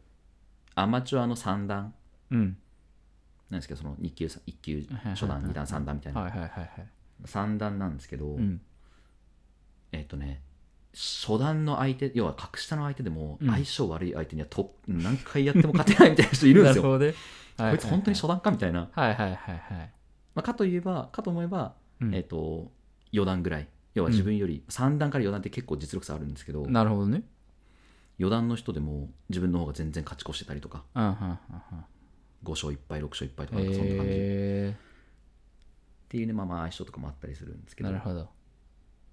[0.75, 1.93] アマチュアの三段。
[2.31, 2.57] うん。
[3.49, 6.21] なんですけどその2級1級初段2段3段みたいな。
[6.21, 6.69] はいはいはいはい。
[7.25, 8.61] 3段なんですけど、うん。
[9.91, 10.41] えっ、とね
[10.97, 13.51] 初段の相手要は格下の相手でもうん。
[13.51, 16.83] 相性悪い相手にはと何回やっても勝てないみたいな人いるんですよ。
[16.97, 17.15] なる
[17.57, 19.91] こいつ本当に初段かみたいな、はいはいはいはい。
[20.33, 22.15] まあ、かといえばかと思えば、うん。
[22.15, 22.71] えっ、と
[23.13, 23.67] 4段ぐらい。
[23.93, 27.23] 要は自分より3段から4段って結構実力差あるんですけど、なるほどね。
[28.19, 30.83] 4段の人でも自分の方が全然勝ち越してたりとか。
[30.95, 31.39] うんうんうん
[32.43, 34.75] 5勝1敗6勝1敗とうんかそんな感じ、っへ
[36.09, 37.89] ていうねまあまあ相性とかもあったりするんですけど。
[37.89, 38.29] えなるほど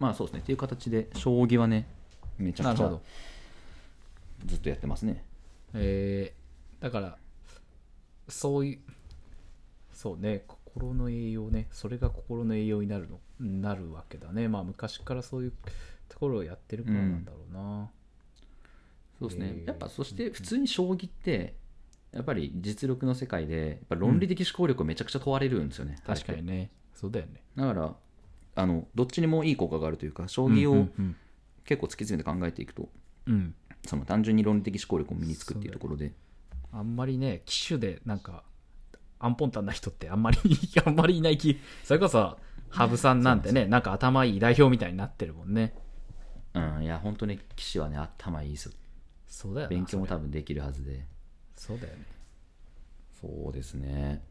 [0.04, 0.40] まあそうですね。
[0.40, 1.88] っていう形で将棋はね
[2.36, 3.00] めちゃくちゃ
[4.44, 5.24] ずっとやってますね。
[5.72, 7.16] えーだから
[8.28, 8.78] そういう
[9.94, 14.46] そうね心の栄養ねそれが心の栄養になるのなるわけだね。
[14.46, 15.52] まあ昔からそういう
[16.10, 17.90] ところをやってるからなんだろうな、
[19.18, 21.54] そうですね、えーやっぱそして普通に将棋って
[22.12, 26.70] やっぱり実力の世界でやっぱ論理的思考力をめちゃくちゃ問われるんですよね、確かにね。
[26.92, 27.42] そうだよね。
[27.56, 27.96] だから
[28.54, 31.16] あのどっちにもいい効果があるというか将うん棋をうん。
[31.64, 32.88] 結構突き詰めて考えていくと、
[33.26, 33.54] うん。
[33.86, 36.12] その単純に論理的思考力を身につくっていうところで。
[36.72, 38.42] あんまりね機種でなんか
[39.20, 40.38] アンポンタンな人ってあんまり
[40.84, 42.36] あんまりいない気それこそ
[42.68, 45.74] 羽生さんなんてねなんか頭いい代表みたいになってるもんね。
[46.52, 48.72] うんいや本当に棋士はね頭いいですよ。
[49.28, 51.06] そうだよな勉強も多分できるはずで。
[51.56, 52.04] そうだよね。
[53.20, 54.22] そうですね。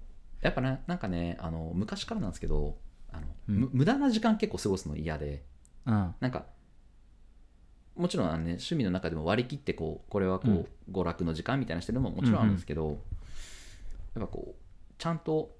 [0.42, 2.78] やっぱななんかねあの昔からなんですけど
[3.14, 3.56] あの、うん。
[3.56, 5.44] む無駄な時間結構過ごすの嫌で
[5.86, 6.16] うん。
[6.20, 6.46] なんか
[7.96, 10.68] もちろんあの、ね、趣味の中でも割り切ってこうこれはこう、うん。
[10.92, 12.90] 娯楽の時間みたいなしてるのももちろんあるんですけど、
[14.16, 14.56] やっぱこう
[14.98, 15.56] ちゃんと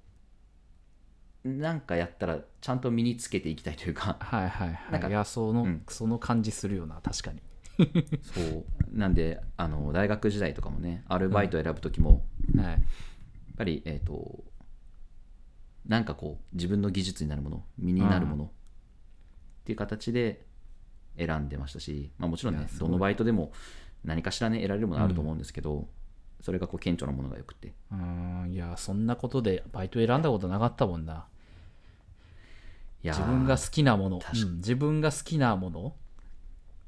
[1.44, 5.82] なんかやったらちゃんと身につけていきたいというかはいはいなんかはいいやその、うん。
[5.88, 7.40] その感じするよな確かに。
[8.22, 8.64] そう。
[8.92, 12.24] なんであの大学時代とかもねアルバイト選ぶ時も、
[12.56, 12.66] はい。
[12.66, 12.78] やっ
[13.56, 14.42] ぱりえっ、と
[15.86, 18.48] なんかこう自分の技術になるもの身になるものっ
[19.64, 20.44] ていう形で
[21.18, 23.52] 選んでましたし、まあ、もちろんねどのバイトでも
[24.04, 25.88] 何かしらね得られるものあると思うんですけど、
[26.40, 27.72] それがこう顕著なものがよくて。
[27.90, 31.26] うーんいやそんなことでバイト選んだことなかったもんな。
[33.02, 35.94] 自分が好きなもの、うん自分が好きなもの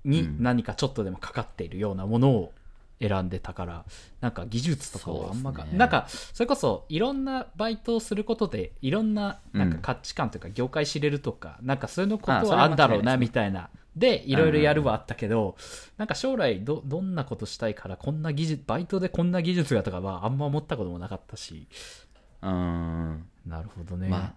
[0.04, 0.42] うにん。
[0.42, 2.52] 何かちょっとでもかかっているようなものを
[3.00, 3.84] 選んでたから
[4.20, 9.82] なんか技術とかはあんまか、ねなんかそれこそいろんなバイトをすることでいろんななんかうん。
[9.82, 13.70] 価値観というか業界知れるとか、なんかそういうのことはあんだろうなみたいな。
[13.94, 15.56] でいろいろやるはあったけど、
[15.96, 21.68] なんか将来どどんなことしたいからこんな技術バイトでこんな技術がとかはあんま思ったこともなかったし。
[22.42, 23.26] うーん。
[23.46, 24.34] なるほどね、まあ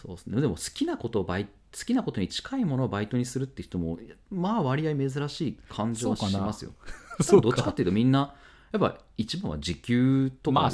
[0.00, 0.40] そうですね。
[0.40, 1.50] でも好きなことをバイ好
[1.84, 3.98] きなことに近いものをバイトにするって人も
[4.30, 6.72] まあ割合珍しい感じはしますよ。
[7.20, 7.48] そうか。
[7.48, 8.34] どっちかっていうとみんな
[8.72, 10.70] やっぱ一番は時給とかまあ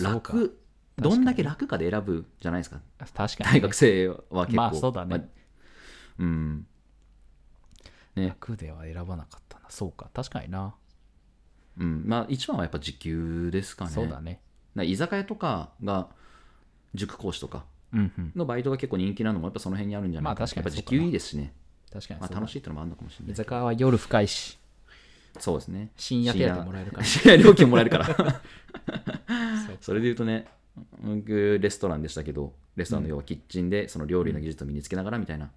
[0.97, 2.81] どんだけ楽かで選ぶじゃないですか。
[2.99, 3.55] 確かに。
[3.55, 4.57] ね、大学生は結構。
[4.57, 5.19] まあそうだね。
[5.19, 5.29] まあ
[6.19, 6.67] うん。
[8.15, 8.29] ね。
[8.29, 9.71] 楽では選ばなかったな。
[9.71, 10.11] そうか。
[10.15, 10.75] 確かにな。
[11.79, 12.05] うん。
[12.07, 13.91] まあ一番はやっぱ時給ですかね。
[13.91, 14.41] そうだね。
[14.75, 16.09] な居酒屋とかが
[16.95, 17.65] 塾講師とか
[18.37, 21.53] のバイトが結構人気なのもやっぱその辺にあるんじゃないかまあ確かにやっぱ時給いいですしね、
[21.93, 24.59] まあ、確かにそうだ楽しいってのもあるのかもしれない居酒屋は夜深いし。
[25.41, 25.91] そうですね。
[25.97, 27.05] 深夜手当もらえるから。
[27.05, 28.07] 深夜料金もらえるから。
[29.81, 30.47] それで言うとね
[31.03, 35.51] 僕レストランでしたけどレストランの要はキッチンでその料理の技術を身につけながらみたいな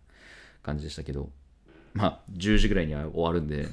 [0.63, 1.29] 感じでしたけど、
[1.93, 3.67] まあ10時ぐらいには終わるんで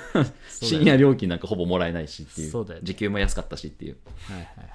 [0.48, 2.50] 深夜料金なんかほぼもらえないしっていう。
[2.50, 2.86] そうだよね。
[2.86, 3.96] 時給も安かったしっていう、
[4.28, 4.68] はいはいはい。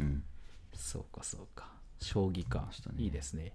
[0.00, 0.22] うん、
[0.74, 1.71] そうかそうか
[2.02, 3.52] 将棋かねいいですね。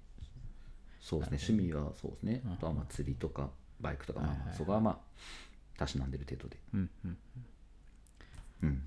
[0.99, 1.55] そうですね。
[1.57, 2.41] 趣味はそうですね。
[2.53, 4.97] あとはまあ釣りとかバイクとかまあはいそこはまあ
[5.77, 6.57] たしなんでる程度で。
[6.73, 7.17] うんうん。
[8.63, 8.83] うん。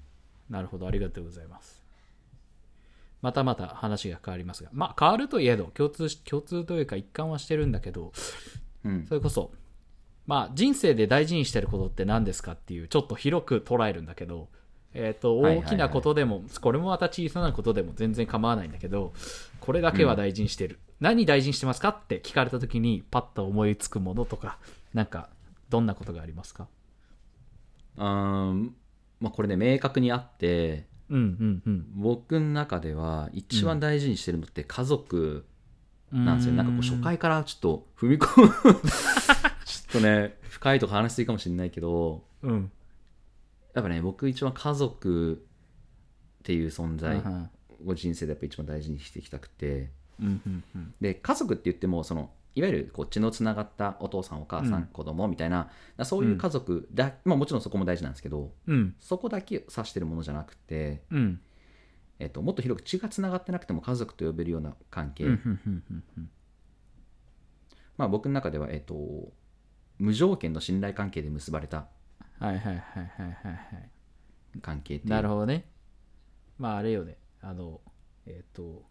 [0.48, 0.86] なるほど。
[0.86, 1.80] ありがとうございます。
[3.22, 4.70] またまた話が変わりますが。
[4.72, 8.12] まあ変わるといえど共通し共通というか一貫はしてるんだけど
[8.84, 9.06] うん。
[9.06, 9.52] それこそ
[10.26, 14.48] まあ人生で大事にしてることって何ですかっていうちょっと広く捉えるんだけど
[14.92, 15.66] えーとはいはいはい。
[15.66, 19.12] 大きなことでも、これもまた小さなことでも全然構わないんだけど
[19.60, 24.58] これだけは大事にしてる、何大事にしてますかって聞かれた時にパッと思いつくものとか
[24.92, 25.28] なんか
[25.68, 26.66] どんなことがありますか？
[27.96, 28.70] あー
[29.20, 31.86] まあこれね明確にあってうんうんうん。
[31.94, 35.44] 僕の中では一番大事にしてるのって家族
[36.12, 38.48] なんですよ、なんかこう初回からちょっと踏み込む。
[39.64, 42.72] ちょっとね深いとこ話していいかもしれないけどうん
[43.74, 45.44] やっぱね僕一番家族
[46.40, 47.50] っていう存在うん
[47.86, 49.90] を人生でやっぱ一番大事にしていきたくて。
[50.20, 50.94] うんうんうん。
[51.00, 54.82] で家族って言ってもそのいわゆるこっちのつながったお父さんお母さん、うん。
[54.86, 55.70] 子供みたいな
[56.02, 58.94] そういう家族だ、まあ、もちろんそこも大事なんですけどうん。
[59.00, 61.40] そこだけを指してるものじゃなくて、うん。
[62.18, 66.30] えっと、もっと広く血がつながってなくても家族と呼べるような関係、うんうんうんうんうん。
[67.96, 69.32] まあ、僕の中では、えっと、
[69.98, 71.86] 無条件の信頼関係で結ばれた
[72.40, 72.82] はいはいはいはい
[73.18, 73.90] はいはい
[74.62, 75.66] 関係っていうなるほどね。
[76.58, 77.16] まああれよね。
[77.40, 77.80] あの、
[78.26, 78.82] えっ、と、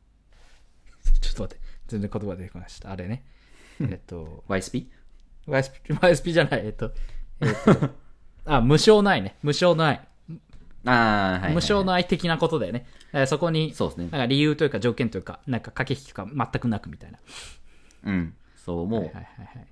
[1.22, 2.92] ちょっと待って、全然言葉出てこました。
[2.92, 3.26] あれね。
[3.82, 4.88] えっと、YSP?
[5.48, 6.66] YSP, YSP じゃない。
[6.66, 6.94] えっと、
[7.42, 7.90] えっと、
[8.46, 9.36] あ、無償の愛ね。
[9.44, 10.08] 無償の愛。
[10.86, 12.88] ああ、はいはいはい、無償の愛的なことだよね。
[13.12, 17.20] えーそこに、そうですねなんか理由というか条件というか、なんか駆け引きとか全くなくみたいな。
[18.04, 19.68] うんそうもうはいはいはいはい。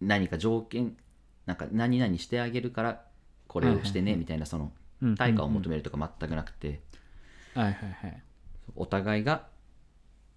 [0.00, 0.96] 何か条件
[1.46, 3.02] なんか何々してあげるから
[3.46, 4.72] これをしてねみたいなその
[5.16, 6.80] 対価を求めるとか全くなくて。
[8.74, 9.46] お互いが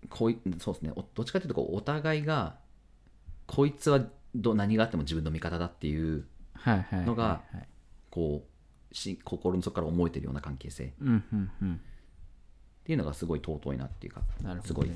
[0.09, 0.91] こいそうですね。
[0.95, 2.57] おどっちかというとこうお互いが
[3.47, 4.01] こいつは
[4.35, 6.25] ど何があっても自分の味方だっていう
[6.91, 7.67] のがはい
[8.09, 8.43] こ
[8.91, 10.85] うし心の底から思えてるような関係性。
[10.85, 10.89] っ
[12.87, 14.21] ていうのがすごい尊いなっていうか
[14.63, 14.91] すごい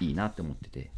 [0.00, 0.90] いいなって思ってて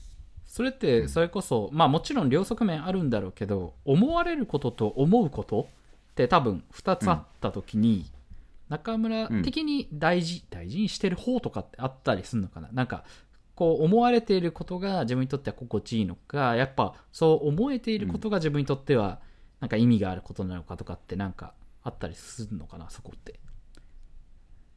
[0.52, 5.62] それってそれこそ、まあもちろん両側面あるんだろうけど思われることと思うこと
[6.10, 8.04] って多分2つあった時に、
[8.68, 12.68] 中村的に大事、大事にしてる方とかってあったりするのかな？
[12.70, 13.04] なんか
[13.54, 19.20] こう思われていることが自分にとっては心地いいのかやっぱそう思えていることが自分にとっては
[19.60, 22.90] なんか意味があることなのかとかってなんかあったりするのかな？
[22.90, 23.40] そこって。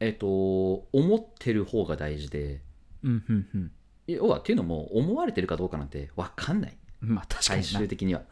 [0.00, 2.62] えっ、と思ってる方が大事で
[3.02, 3.72] うんうんうん
[4.06, 6.76] 要はっていうのも思われてるかどうかなんて分かんない。
[7.00, 7.78] まあ確か最にな。
[7.80, 8.22] 終的には。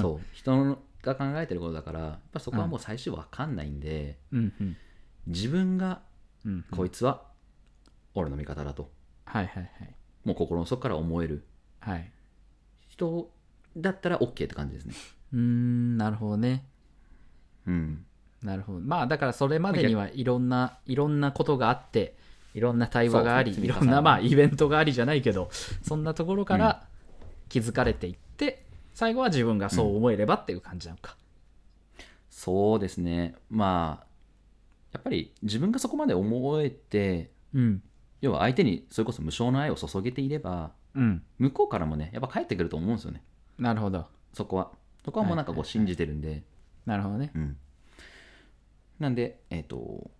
[0.00, 0.26] そう。
[0.32, 4.76] 人が考えてることだからやっぱそこはもう最終分かんないんで、うんうん。
[5.26, 6.00] 自分が
[6.44, 6.64] うんうん。
[6.70, 7.22] こいつは
[8.14, 8.90] 俺の味方だと。
[9.24, 9.94] はいはいはい。
[10.24, 11.44] もう心の底から思える。
[11.80, 12.10] はい。
[12.88, 13.30] 人
[13.76, 14.94] だったら OK って感じですね。
[15.32, 16.64] うーんなるほどね。
[17.66, 18.04] うん。
[18.42, 18.80] なるほど。
[18.80, 22.16] まあだからそれまでにはいろんないろんなことがあって
[22.54, 25.50] いろんな対話があり、いろんなまあイベントがありじゃないけど
[25.82, 26.86] そんなところから
[27.48, 31.16] 気づかれていって、最後は自分がそう思えればっていう感じなのか、
[32.30, 33.34] そうですね。
[33.50, 34.06] まあ
[34.92, 37.82] やっぱり自分がそこまで思えてうん。
[38.20, 41.22] 要は相手にそれこそ無償の愛を注げていればうん。
[41.38, 43.22] 向こうからもねやっぱ返ってくると思うんですよね。
[43.58, 44.06] なるほど。
[44.32, 44.70] そこは。
[45.04, 46.42] そこはもうなんかこう信じてるんで、
[46.86, 47.30] なるほどね。
[47.34, 47.56] うん。
[48.98, 50.10] なんでえっ、と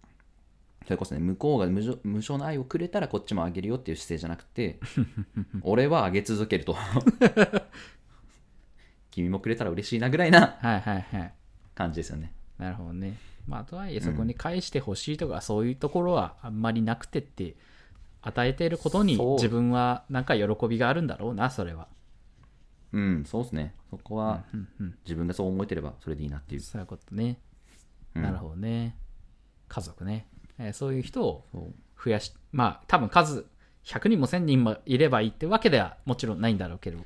[0.88, 4.80] それこそね向こうが無償無償の愛をくれたらこっちもあげるよっていう姿勢じゃなくて
[5.60, 6.74] 俺はあげ続けると。
[9.10, 11.34] 君もくれたら嬉しいなぐらいなはいはいはい。
[11.74, 12.32] 感じですよね。
[12.56, 13.18] なるほどね。
[13.46, 17.54] まあとはいえそこに返してほしいとか、そういうところはあんまりなくてって
[18.22, 21.88] 与えていることに自分はなんか喜びがあるんだろうなそれは。
[22.92, 23.74] うんそうですね。
[23.90, 24.98] そこはうんうん。
[25.04, 26.60] 自分がそう思えてればそれでいいなっていう。
[26.62, 27.38] そういうことね、
[28.14, 28.22] うん。
[28.22, 28.96] なるほどね。
[29.68, 30.26] 家族ね、
[30.58, 31.44] えーそういう人を
[32.02, 33.46] 増やしまあ多分数
[33.84, 36.98] 100人も1000人もいればいいってわけではもちろんないんだろうけど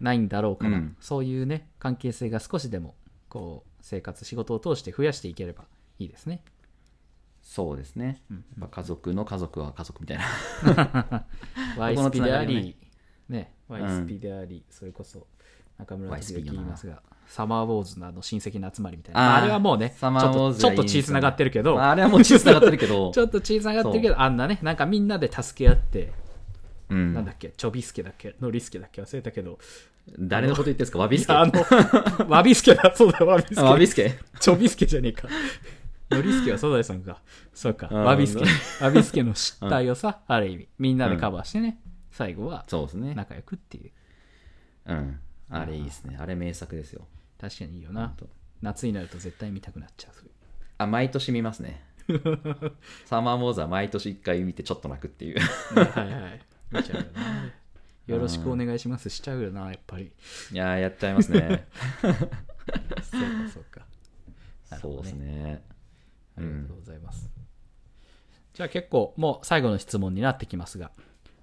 [0.00, 0.96] ないんだろうから、うん。
[1.00, 2.94] そういうね関係性が少しでも
[3.28, 5.64] こう生活仕事を通して増やしていければ
[5.98, 6.42] いいですね。
[7.42, 11.24] そうですね、やっぱ家族の家族は家族みたいな。
[11.78, 12.76] YSP であり、
[13.28, 15.28] ね、YSP であり、それこそ
[15.78, 19.20] 中村時々言いますが、サマーウォーズのあの親戚の集まりみたいな。
[19.20, 23.10] あああれはもうね、ちょサマーウォーっと血つながってるけど、まあ、あれはもう血つながってるけど。
[23.14, 26.12] ちょっと血つながってるけど、あんなね、なんかみんなで助け合って、
[26.88, 27.14] うん。
[27.14, 29.58] なんだっけ、チョビスケだっけ、ノリスケだっけ忘れたけど、
[30.18, 30.98] 誰のこと言ってんですか？
[30.98, 31.32] ワビスケ？
[31.32, 31.52] いやあの、
[32.30, 33.60] ワビスケだ、そうだ、ワビスケ。
[33.60, 34.18] あワビスケ？
[34.40, 35.28] チョビスケじゃねえか。
[36.10, 37.20] ノリスケはソダイさんか。
[37.52, 38.04] そうか、うん。
[38.04, 38.44] ワビスケ。
[38.80, 41.80] ワビスケの失態をさ、ある意味、みんなでカバーしてね、
[42.12, 43.14] 最後はそうですね。
[43.14, 43.90] 仲良くっていう。
[44.86, 47.06] うんあれいいですねあれ名作ですよ
[47.40, 48.14] 確かにいいよな。
[48.62, 50.14] 夏になると絶対見たくなっちゃう。
[50.14, 50.30] そういう
[50.78, 51.84] あ毎年見ますね
[53.04, 56.40] サマーウォーズは毎年1回見てちょっと泣くっていうはいはい。
[56.70, 57.52] 見ちゃうよな。
[58.06, 60.12] よろしくお願いしますしちゃうよな、やっぱり。
[60.52, 61.66] いやーやっちゃいますね
[62.02, 62.18] そうか、
[63.52, 63.86] そうか。
[64.80, 65.26] そうですね。
[65.26, 65.62] ね
[66.36, 67.28] ありがとうございます。
[68.54, 70.92] じゃあ結構、もう最後の質問になってきますが、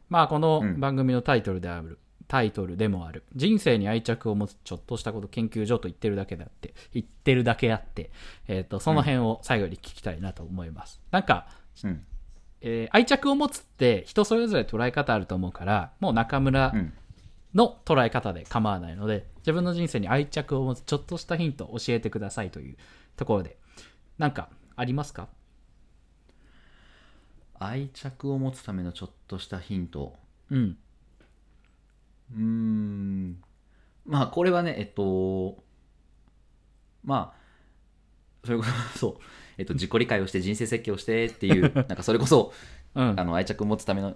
[0.10, 8.12] まあこのうん番組のタイトルである、タイトルでもある、人生に愛着を持つちょっとしたこと研究所と言ってるだけであって、言ってるだけあって、
[8.48, 11.02] えっ、と、その辺を最後に聞きたいなと思います。
[11.12, 11.48] なんか、
[11.84, 12.06] うん。
[12.62, 16.94] えー愛着を持つって人それぞれ捉え方あると思うから、もう中村うん
[17.54, 22.78] の捉え方で構わないので、自分の人生に愛着を持つちょっとしたヒントを教えてくださいという
[23.16, 23.58] ところで、
[24.18, 25.28] なんかありますか？
[27.60, 30.16] 愛着を持つためのちょっとしたヒント。
[30.50, 30.78] うん。
[32.36, 33.42] うーん
[34.06, 35.64] まあこれはねえっと
[37.04, 37.44] まあ
[38.44, 39.16] それこそ そう、
[39.58, 42.54] えっと、自己理解をして人生設計をしてっていう なんかそれこそ
[42.96, 43.20] うん。
[43.20, 44.16] あの愛着を持つための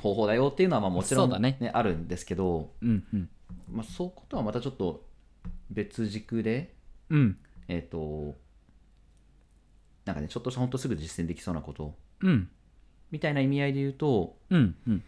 [0.00, 3.04] 方法だよっていうのはまあもちろん、そうだねあるんですけど、うん。
[3.12, 3.28] うん。
[3.70, 5.06] まあ、そうことはまたちょっと
[5.70, 6.74] 別軸で
[7.08, 7.38] うん。
[7.68, 8.36] えっ、と
[10.04, 12.50] なんかねちょっとしたほんとすぐ実践できそうなことうん。
[13.10, 14.76] みたいな意味合いで言うとうん。
[14.86, 15.02] うん。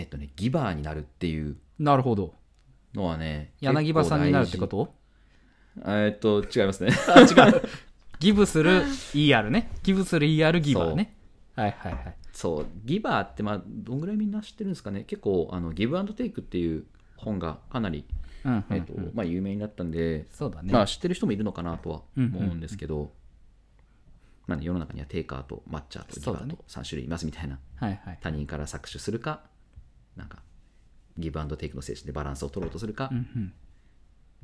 [0.00, 2.34] えっ、とねギバーになるっていうなるほど。
[2.94, 4.86] のはね柳葉さんになるってこと？
[4.86, 4.94] と
[5.86, 7.62] えっと違いますね あ、違う。
[8.18, 8.82] ギブする
[9.14, 9.70] ER ね。
[9.82, 11.14] ギブする ER ギバーね。
[11.54, 12.14] はいはいはい。
[12.32, 15.04] そうギバーってまあどんぐらいみんな知ってるんですかね？
[15.04, 16.84] 結構あのギブアンドテイクっていう
[17.16, 18.04] 本がかなり、
[18.44, 18.64] うん、うん。
[18.70, 20.72] えっとまあ、有名になったんで、そうだね。
[20.72, 23.12] まあ知ってる人もいるのかなとは思うんですけど、
[24.46, 28.18] まあね、世の中にはテイカーとマッチャーとギバそうだねーと3種類いますみたいな、はいはい。
[28.20, 29.42] 他人から搾取するか
[30.16, 30.38] なんか
[31.18, 33.52] ギブアンドテイクの精神でバランスを取ろうとするか、うんうん。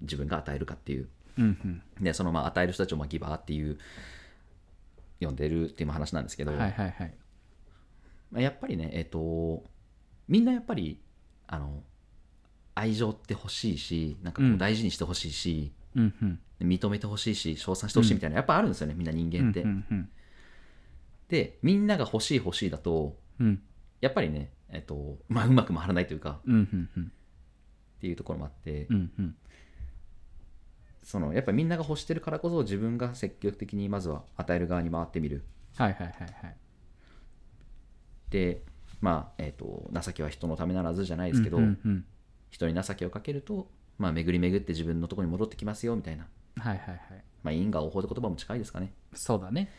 [0.01, 1.09] 自分が与えるかっていう
[1.39, 3.79] うんでそのまあ与える人たちをまあギバーっていう
[5.21, 6.59] 呼んでるっていう話なんですけど、うん。
[6.59, 7.14] はいはいはい。
[8.31, 9.64] まあやっぱりねえっ、と
[10.29, 11.01] みんなやっぱり
[11.47, 11.83] あの
[12.75, 16.41] 愛情って欲しいしなんかこう大事にしてほしいし、うんうん。
[16.61, 20.09] 認めてほしいし称賛してほしいみたいな、やっぱあるんですよねみんな人間って、うんうん
[21.29, 23.17] でみんなが欲しい欲しいだと
[24.01, 26.41] やっぱりねえっ、とまあうまく回らないというか。
[27.97, 28.89] っていうところもあって。
[31.03, 35.45] そのやっぱりみんなが欲してるからこそ自分が積極的にまずは与える側に回ってみる
[35.77, 36.57] はいはいはいはい。
[38.29, 38.62] で
[39.01, 41.61] まあえっ、と情けは人のためならずじゃないですけど、
[42.51, 46.27] 人に情けをかけると、まあ、巡り巡って自分のところに戻ってきますよみたいな、
[46.59, 46.99] はいはいはい。
[47.43, 49.71] まあ、因果応報って言葉も近いですかねそうだね。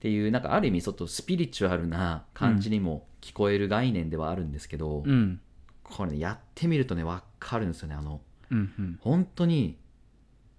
[0.00, 5.40] っていうなんかある意味ちょっとスピリチュアルな感じにも聞こえる概念ではあるんですけど、うん。
[5.84, 8.98] これねやってみるとね分かるんですよねあのうんうん。
[9.02, 9.76] 本当に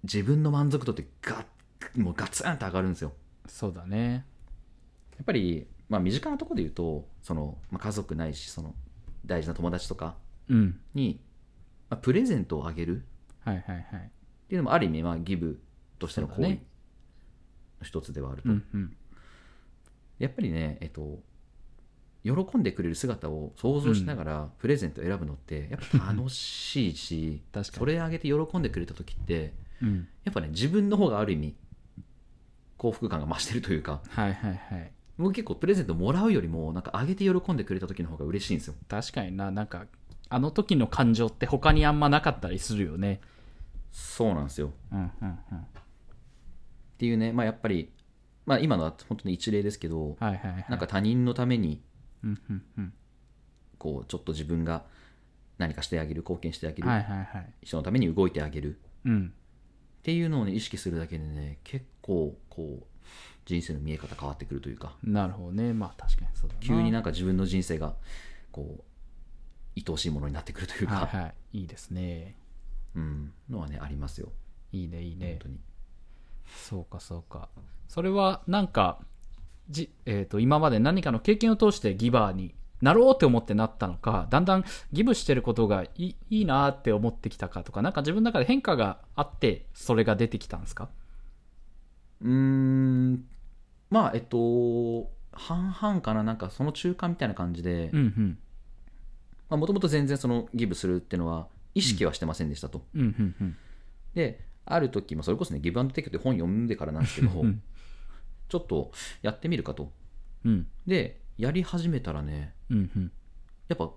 [0.04, 3.12] 自分の満足度ってガッもうガツンと上がるんですよ
[3.48, 4.24] そうだね。
[5.16, 8.76] やっぱり、まあ、身近なところで言うとその、まあ、家族ないしその
[9.26, 10.14] 大事な友達とか
[10.48, 10.78] うん。
[10.94, 11.20] に、
[11.90, 13.04] まあ、プレゼントをあげる
[13.44, 13.82] はいはいはい。
[13.82, 13.82] っ
[14.48, 15.60] ていうのもある意味、まあ、ギブ
[15.98, 16.56] としての行為の
[17.82, 18.96] 一つではあると、うんうん。
[20.22, 21.18] やっぱりね、えっと、
[22.24, 29.52] 喜んでくれる姿を想像しながらプレゼントを選ぶのってやっぱ楽しいし 確かにそれあげて喜んでくれた時って
[29.82, 30.06] うん。
[30.22, 31.56] やっぱね自分の方がある意味
[32.76, 34.92] 幸福感が増してるというかはいはいはい。
[35.18, 39.86] 僕結構プレゼントもらうよりもなんかあげて喜んでくれた時の方が嬉しいんですよ確かにな、なんか、
[40.28, 43.20] あの時の感情って他にあんまなかったりするよね。
[43.90, 45.58] そうなんですようんうんうん。
[45.58, 45.64] っ
[46.96, 47.90] ていうねまあやっぱり
[48.46, 50.66] まあ今のは本当に一例ですけどはいはいはい。
[50.68, 51.82] なんか他人のために。
[53.78, 54.84] こうちょっと自分が
[55.58, 57.52] 何かしてあげる貢献してあげる、はいはいはい。
[57.62, 59.32] 人のために動いてあげるうん。
[59.98, 62.86] っていうのをね意識するだけでね結構こう
[63.44, 65.72] 人生の見え方変わってくるというかなるほどね。
[65.72, 66.60] まあ確かにそうだな。
[66.60, 67.94] 急になんか自分の人生が
[68.52, 68.82] こう
[69.76, 71.58] 愛おしいものになってくるというか、はいはい。
[71.58, 72.36] いいですね。
[72.94, 74.30] うん、のはねありますよ
[74.70, 75.38] いいねいいね本。
[75.40, 75.60] 当に
[76.46, 77.48] そうかそうか。
[77.92, 79.00] それはなんか、
[79.68, 90.88] じえー、と今まで何かの経験を通してギバーになろうって思ってなったのか、だんだんギブしてることがいいいいなって思ってきたかとか、なんか自分の中で変化があって、それが出てきたんですか？
[92.22, 93.24] うーん
[93.90, 97.92] まあえっと半々かななんかその中間みたいな感じで。
[99.50, 102.86] もともと全然そのギブするっていうのは意識はしてませんでしたと。
[104.14, 107.62] である時、まあ、それこそねギブアンドテイクって本読んでからなんですけどうん
[108.52, 108.92] ちょっと
[109.22, 109.90] やってみるかと
[110.44, 113.12] うんでやり始めたらねうんうん。
[113.68, 113.90] やっぱ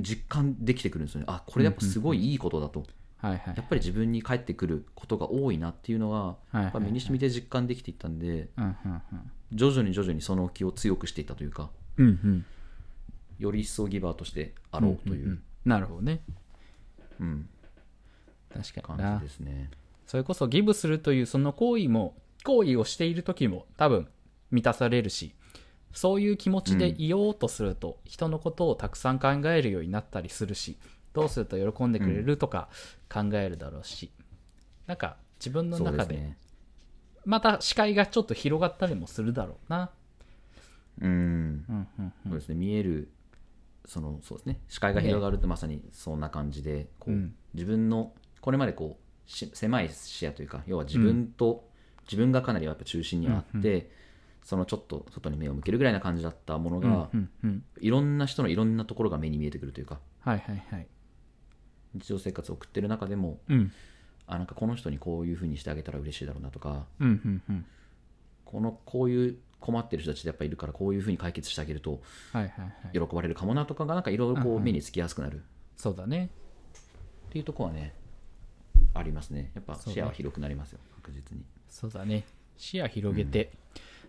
[0.00, 2.84] 実感できてくるんですよねあこれやっぱすごいいいことだと、
[3.18, 3.54] はいはい。
[3.54, 8.48] やっぱり自分に返ってくることが多いなっていうのがはやっぱ身に染みて実感できていったんで
[9.52, 12.06] 徐々に徐々にその気を強くしていったというかうん。
[12.06, 12.44] うんうん。
[13.38, 16.22] より一層ギバーとしてあろうという、んんんなるほどね。
[17.20, 17.48] うん
[18.50, 19.24] 確かにな感じ。
[19.26, 19.70] ですね
[20.06, 22.14] それこそギブするというその行為も
[22.44, 24.06] 行為をしている時も多分
[24.50, 25.34] 満たされるし
[25.92, 30.76] そういう気持ちでいようとすると、人のことをたくさん考えるようになったりするし
[31.12, 32.68] どうすると喜んでくれるとか
[33.08, 34.10] 考えるだろうし、
[34.86, 36.34] なんか自分の中で
[37.24, 39.90] また視界がちょっと広がったりもするだろうな。
[41.00, 41.64] うん。
[41.68, 42.54] うんうんそうですね。
[42.56, 43.08] 見える
[43.86, 44.60] そのそうですね。
[44.68, 47.34] 視界が広がるとまさにそんな感じでこう、うん。
[47.54, 51.68] 自分のこれまでこうし狭い視野というか要は自分と、
[52.06, 53.90] 自分がかなりやっぱ中心にあって、
[54.44, 60.86] そのちょっと外に目を向けるぐらいな感じだったものが、うんうんうんいろんな人のいろんなところが目に見えてくるというかはいはいはい。
[61.94, 63.72] 日常生活を送ってる中でもうん。
[64.26, 67.66] あなんかこの人にこういうふうにしてあげたら嬉しいだろうなとかうんうんうん。
[68.44, 72.02] このこういう困ってる人たちってやっぱいるからこういうふうに解決してあげると。
[72.92, 74.64] 喜ばれるかもなとかがなんかいろいろこうんううん。
[74.64, 75.42] 目につきやすくなる。
[75.76, 76.30] そうだね。
[77.28, 77.94] っていうところはね
[78.92, 79.50] ありますね。
[79.54, 81.44] やっぱ視野は広くなりますよ確実に
[81.74, 82.22] そうだね。
[82.56, 83.50] 視野広げて、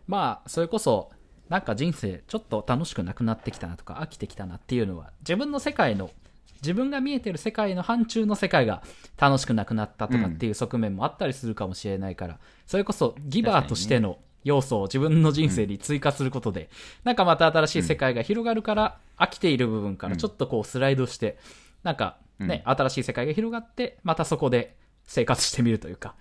[0.08, 1.10] まあ、それこそ、
[1.50, 6.12] なんか人生ちょっと楽しくなくなってきたなとか飽きてきたなっていうのは、自分の世界の、
[6.62, 8.84] 自分が見えてる世界の範疇の世界が
[9.18, 16.70] 楽しくなくなったとかっていう側面もあったりするかもしれないから、それこそギバーとしての要素を自分の人生に追加することで、
[17.04, 21.40] なんかまた新しい世界が広がるから、飽きている部分からちょっとこうスライドして、
[21.82, 24.76] なんかね、新しい世界が広がって、またそこで
[25.08, 26.16] 生活してみるというか、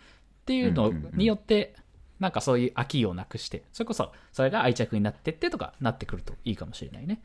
[0.44, 1.74] っていうのによって、
[2.20, 7.22] なんかそういう飽きをなくして、それこそそれが愛着になってってとかなってくるといいかもしれないね。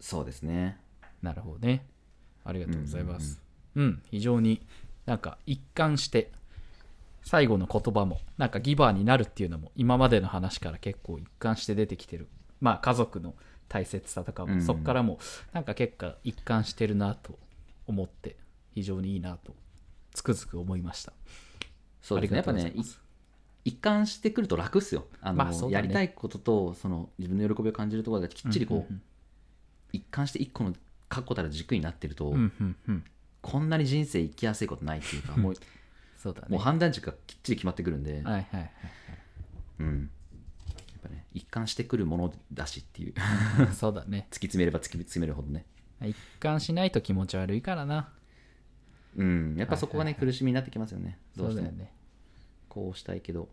[0.00, 0.78] そうですね。
[1.22, 1.86] なるほどね。
[2.44, 3.40] ありがとうございます。
[3.76, 4.66] うん、非常に
[5.06, 6.32] なんか一貫して、
[7.22, 12.28] 最後の言葉も、なんかギバーになるっていうのも、今までの話から結構一貫して出てきてる。
[12.60, 13.34] まあ、家族の
[13.68, 15.18] 大切さとかも、うんそっからも、
[15.52, 17.38] なんか結構一貫してるなと
[17.86, 18.36] 思って、
[18.74, 19.54] 非常にいいなと、
[20.12, 21.12] つくづく思いました。
[22.04, 22.36] そうですね。
[22.36, 22.72] やっぱね
[23.64, 25.06] 一貫してくると楽っすよ。
[25.22, 29.02] あの、まあねやりたいことと、その自分の喜びを感じるところがきっちりこう、うんうん
[29.94, 30.72] 一貫して一個の
[31.08, 33.04] 確固たる軸になってると、うんうんうん。
[33.40, 35.54] こんなに人生生きやすいことないっていうか、もう
[36.18, 36.48] そうだね。
[36.48, 38.70] もう判断軸がきっちり決まってくるんで、はいはいはい。
[39.78, 40.10] うん。
[40.68, 44.26] やっぱね、一貫してくるものだしっていう、突 きそうだね。
[44.32, 45.64] 詰めれば突き詰めるほどね。
[46.02, 48.12] 一貫しないと気持ち悪いからな。
[49.16, 49.56] うん。
[49.56, 51.18] やっぱそこがね、苦しみになってきますよね。
[51.36, 51.70] どしても。
[51.72, 51.92] ね。
[52.68, 53.48] こうしたいけど、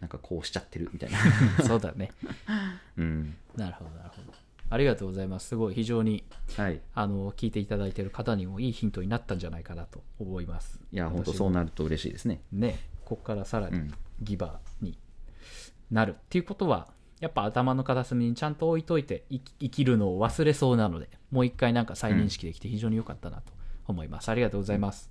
[0.00, 1.18] なんかこうしちゃってるみたいな。
[1.64, 2.10] そうだね。
[2.96, 3.36] うん。
[3.56, 4.32] なるほど、なるほど。
[4.70, 5.48] ありがとうございます。
[5.48, 6.24] すごい、非常に、
[6.56, 6.80] はい。
[6.94, 10.80] あの、聞いていただいている方にもいいヒントになったんじゃないかなと思います。
[10.90, 12.40] いや、本当そうなると嬉しいですね。
[12.50, 14.98] ね、ここからさらにうんギバーに
[15.90, 23.52] なるっていうことは、やっぱ頭の片隅にちゃんと置いといて生き生きるのを忘れそうなので、もう一回なんか再認識できて非常に良かったなと
[23.86, 24.28] 思います。
[24.28, 25.10] ありがとうございます。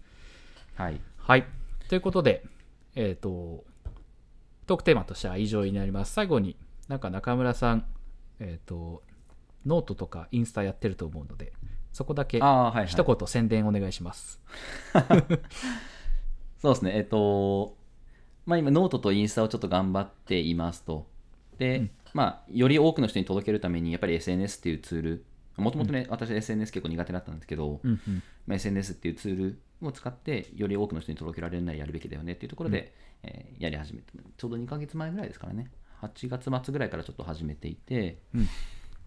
[0.75, 0.99] はい。
[1.17, 1.45] はい。
[1.89, 2.43] ということで、
[2.95, 3.63] えっ、と、
[4.65, 6.13] トークテーマとしては以上になります。
[6.13, 6.55] 最後に
[6.87, 7.85] なんか中村さん、
[8.39, 9.03] えっ、と、
[9.65, 11.53] ノートとかインスタやってると思うので、
[11.91, 12.39] そこだけ。
[12.85, 14.41] 一言宣伝お願いします。
[16.59, 17.75] そうですね、えっと、
[18.45, 21.07] まあ今、ノートとインスタをちょっと頑張っていますと。
[21.57, 25.25] で、まあ、より多くの人に届けるために、やっぱり SNS っていうツール、
[25.57, 28.23] もともとね、私 SNS 結構苦手だったんですけど、うんうん。
[28.47, 32.93] まあ、SNS っていうツールを使って、より多くの人に届けられるならやるべきだよねっていうところで、
[33.23, 38.47] えーやり始めて、ちょうど2ヶ月前ぐらいですからね、8月末ぐらいからちょっと始めていて、うん。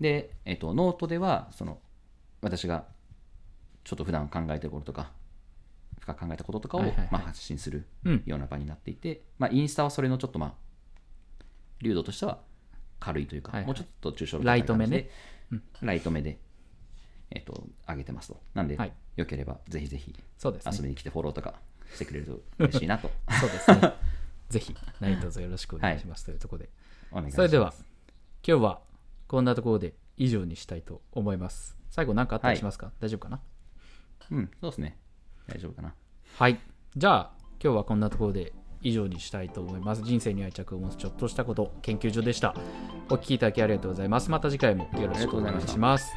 [0.01, 1.78] で、えっと、ノートでは、その、
[2.40, 2.84] 私が
[3.84, 5.11] ちょっと普段考えてることとか、
[6.01, 8.22] 深く考えたこととかを、まあ、発信するうん。
[8.24, 10.55] ような場になっていて、まあ、インスタはそれのちょっとまあ、
[11.83, 12.38] 粒度としては
[13.01, 14.97] 軽いというか、はいはいもうちょっと抽象ライトめね。
[14.97, 15.11] で、
[15.80, 16.38] ライト目で、
[17.30, 18.40] えっと、上げてますと。
[18.55, 20.72] なんで、はいよければぜひぜひそうですね。
[20.76, 21.55] 遊びに来てフォローとか
[21.94, 23.94] してくれると嬉しいなと そうですね。
[24.51, 26.70] ぜひ、何卒よろしくお願いしますというところで。
[27.11, 27.36] お願いします。
[27.36, 27.72] それでは、
[28.47, 28.80] 今日は
[29.26, 31.76] こんなところで以上にしたいと思います。
[31.88, 33.40] 最後何かあったりしますか、大丈夫かな？
[34.30, 34.99] うん、そうですね。
[35.49, 35.94] 大丈夫かな。
[36.34, 36.61] はい。
[36.94, 37.32] じゃあ、
[37.62, 38.53] 今日はこんなところで
[38.87, 40.03] 以上にしたいと思います。
[40.03, 42.55] 人生に愛着を持つちょっとしたこと研究所でした。
[43.11, 44.30] お聞きいただきありがとうございます。
[44.30, 46.12] また次回もよろしくお願いします。